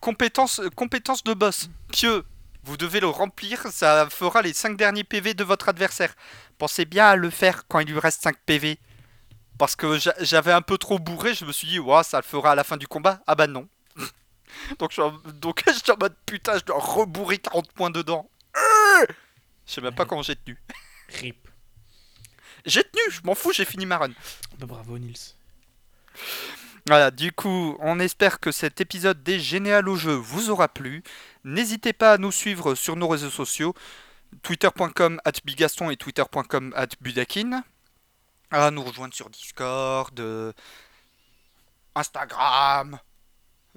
Compétence, 0.00 0.60
compétence 0.76 1.22
de 1.24 1.34
boss. 1.34 1.68
Pieux, 1.90 2.24
vous 2.64 2.76
devez 2.76 3.00
le 3.00 3.08
remplir, 3.08 3.66
ça 3.70 4.08
fera 4.10 4.42
les 4.42 4.52
5 4.52 4.76
derniers 4.76 5.04
PV 5.04 5.34
de 5.34 5.44
votre 5.44 5.68
adversaire. 5.68 6.14
Pensez 6.58 6.84
bien 6.84 7.06
à 7.06 7.16
le 7.16 7.30
faire 7.30 7.66
quand 7.68 7.80
il 7.80 7.88
lui 7.90 7.98
reste 7.98 8.22
5 8.22 8.36
PV. 8.46 8.78
Parce 9.58 9.76
que 9.76 9.98
j'a- 9.98 10.14
j'avais 10.20 10.52
un 10.52 10.62
peu 10.62 10.78
trop 10.78 10.98
bourré, 10.98 11.34
je 11.34 11.44
me 11.44 11.52
suis 11.52 11.68
dit, 11.68 11.78
ouah, 11.78 12.02
ça 12.02 12.18
le 12.18 12.22
fera 12.24 12.52
à 12.52 12.54
la 12.54 12.64
fin 12.64 12.76
du 12.76 12.86
combat. 12.88 13.20
Ah 13.26 13.34
bah 13.34 13.46
non. 13.46 13.68
donc 14.78 14.90
je 14.90 14.94
suis 14.94 15.02
en, 15.02 15.10
donc, 15.34 15.62
je 15.66 15.72
suis 15.72 15.90
en 15.92 15.96
mode, 16.00 16.14
putain, 16.26 16.58
je 16.58 16.64
dois 16.64 16.78
rebourrer 16.78 17.38
40 17.38 17.70
points 17.72 17.90
dedans. 17.90 18.28
Euh 18.56 19.06
Je 19.66 19.72
sais 19.72 19.80
même 19.80 19.94
pas 19.94 20.02
Ouais. 20.04 20.08
comment 20.08 20.22
j'ai 20.22 20.36
tenu. 20.36 20.58
Rip. 21.08 21.48
J'ai 22.64 22.84
tenu, 22.84 23.02
je 23.10 23.20
m'en 23.24 23.34
fous, 23.34 23.52
j'ai 23.52 23.64
fini 23.64 23.86
ma 23.86 23.98
run. 23.98 24.10
Bah, 24.58 24.66
bravo, 24.66 24.98
Nils. 24.98 25.34
Voilà, 26.86 27.12
du 27.12 27.30
coup, 27.30 27.76
on 27.80 28.00
espère 28.00 28.40
que 28.40 28.50
cet 28.50 28.80
épisode 28.80 29.22
des 29.22 29.38
Généal 29.38 29.88
au 29.88 29.94
jeu 29.94 30.14
vous 30.14 30.50
aura 30.50 30.68
plu. 30.68 31.04
N'hésitez 31.44 31.92
pas 31.92 32.12
à 32.12 32.18
nous 32.18 32.32
suivre 32.32 32.74
sur 32.74 32.96
nos 32.96 33.06
réseaux 33.06 33.30
sociaux, 33.30 33.74
twitter.com 34.42 35.20
at 35.24 35.32
bigaston 35.44 35.90
et 35.90 35.96
twitter.com 35.96 36.72
at 36.76 36.88
budakin. 37.00 37.62
À 38.50 38.70
nous 38.70 38.82
rejoindre 38.82 39.14
sur 39.14 39.30
Discord, 39.30 40.18
euh, 40.18 40.52
Instagram, 41.94 42.98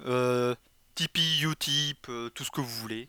euh, 0.05 0.55
Tipeee, 0.95 1.43
Utip, 1.43 2.07
euh, 2.09 2.29
tout 2.29 2.43
ce 2.43 2.51
que 2.51 2.61
vous 2.61 2.81
voulez. 2.81 3.07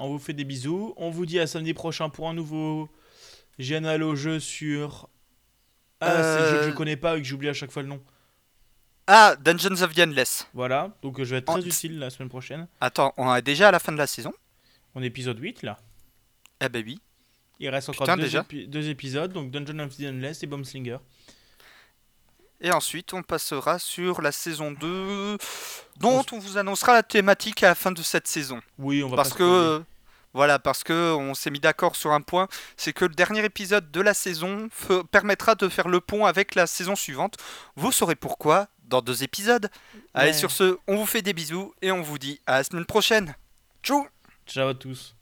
On 0.00 0.08
vous 0.08 0.20
fait 0.20 0.32
des 0.32 0.44
bisous. 0.44 0.94
On 0.96 1.10
vous 1.10 1.26
dit 1.26 1.40
à 1.40 1.48
samedi 1.48 1.74
prochain 1.74 2.08
pour 2.08 2.28
un 2.28 2.34
nouveau 2.34 2.88
Génial 3.58 4.04
au 4.04 4.14
jeu 4.14 4.38
sur. 4.38 5.08
Ah, 6.00 6.22
c'est 6.22 6.40
le 6.40 6.48
jeu 6.50 6.56
que 6.58 6.62
je 6.64 6.68
Euh. 6.70 6.72
connais 6.74 6.96
pas 6.96 7.16
et 7.16 7.22
que 7.22 7.26
j'oublie 7.26 7.48
à 7.48 7.52
chaque 7.54 7.70
fois 7.70 7.82
le 7.82 7.88
nom. 7.88 8.02
Ah, 9.06 9.36
Dungeons 9.40 9.82
of 9.82 9.94
the 9.94 10.00
Endless. 10.00 10.46
Voilà, 10.54 10.90
donc 11.02 11.18
euh, 11.18 11.24
je 11.24 11.30
vais 11.30 11.38
être 11.38 11.46
très 11.46 11.54
En- 11.54 11.60
utile 11.62 11.98
la 11.98 12.10
semaine 12.10 12.28
prochaine. 12.28 12.68
Attends, 12.80 13.14
on 13.16 13.34
est 13.34 13.42
déjà 13.42 13.68
à 13.68 13.70
la 13.70 13.78
fin 13.78 13.90
de 13.92 13.96
la 13.98 14.06
saison? 14.06 14.32
On 14.94 15.02
est 15.02 15.06
épisode 15.06 15.38
8 15.38 15.62
là. 15.62 15.78
Eh 16.60 16.68
ben 16.68 16.82
oui. 16.84 17.00
Il 17.60 17.68
reste 17.70 17.88
encore 17.88 18.04
Putain, 18.06 18.16
deux, 18.16 18.22
déjà. 18.24 18.42
épi- 18.42 18.68
deux 18.68 18.88
épisodes, 18.88 19.32
donc 19.32 19.50
Dungeon 19.50 19.78
of 19.80 19.96
the 19.96 20.02
Endless 20.04 20.42
et 20.42 20.46
Bombslinger. 20.46 20.98
Et 22.60 22.72
ensuite, 22.72 23.14
on 23.14 23.22
passera 23.22 23.78
sur 23.78 24.20
la 24.20 24.32
saison 24.32 24.72
2, 24.72 25.38
dont 25.96 26.24
on 26.32 26.38
vous 26.38 26.56
annoncera 26.58 26.92
la 26.92 27.02
thématique 27.04 27.62
à 27.62 27.68
la 27.68 27.74
fin 27.76 27.92
de 27.92 28.02
cette 28.02 28.26
saison. 28.26 28.60
Oui, 28.78 29.02
on 29.02 29.08
va 29.08 29.16
Parce 29.16 29.30
pas 29.30 29.36
que, 29.36 29.82
voilà, 30.38 30.60
parce 30.60 30.84
que 30.84 31.14
on 31.14 31.34
s'est 31.34 31.50
mis 31.50 31.58
d'accord 31.58 31.96
sur 31.96 32.12
un 32.12 32.20
point, 32.20 32.46
c'est 32.76 32.92
que 32.92 33.04
le 33.04 33.12
dernier 33.12 33.44
épisode 33.44 33.90
de 33.90 34.00
la 34.00 34.14
saison 34.14 34.68
permettra 35.10 35.56
de 35.56 35.68
faire 35.68 35.88
le 35.88 36.00
pont 36.00 36.26
avec 36.26 36.54
la 36.54 36.68
saison 36.68 36.94
suivante. 36.94 37.34
Vous 37.74 37.90
saurez 37.90 38.14
pourquoi 38.14 38.68
dans 38.84 39.02
deux 39.02 39.24
épisodes. 39.24 39.68
Allez, 40.14 40.32
sur 40.32 40.52
ce, 40.52 40.78
on 40.86 40.94
vous 40.94 41.06
fait 41.06 41.22
des 41.22 41.32
bisous 41.32 41.74
et 41.82 41.90
on 41.90 42.02
vous 42.02 42.18
dit 42.18 42.40
à 42.46 42.58
la 42.58 42.62
semaine 42.62 42.86
prochaine. 42.86 43.34
Tchou 43.82 44.06
Ciao 44.46 44.68
à 44.68 44.74
tous. 44.74 45.17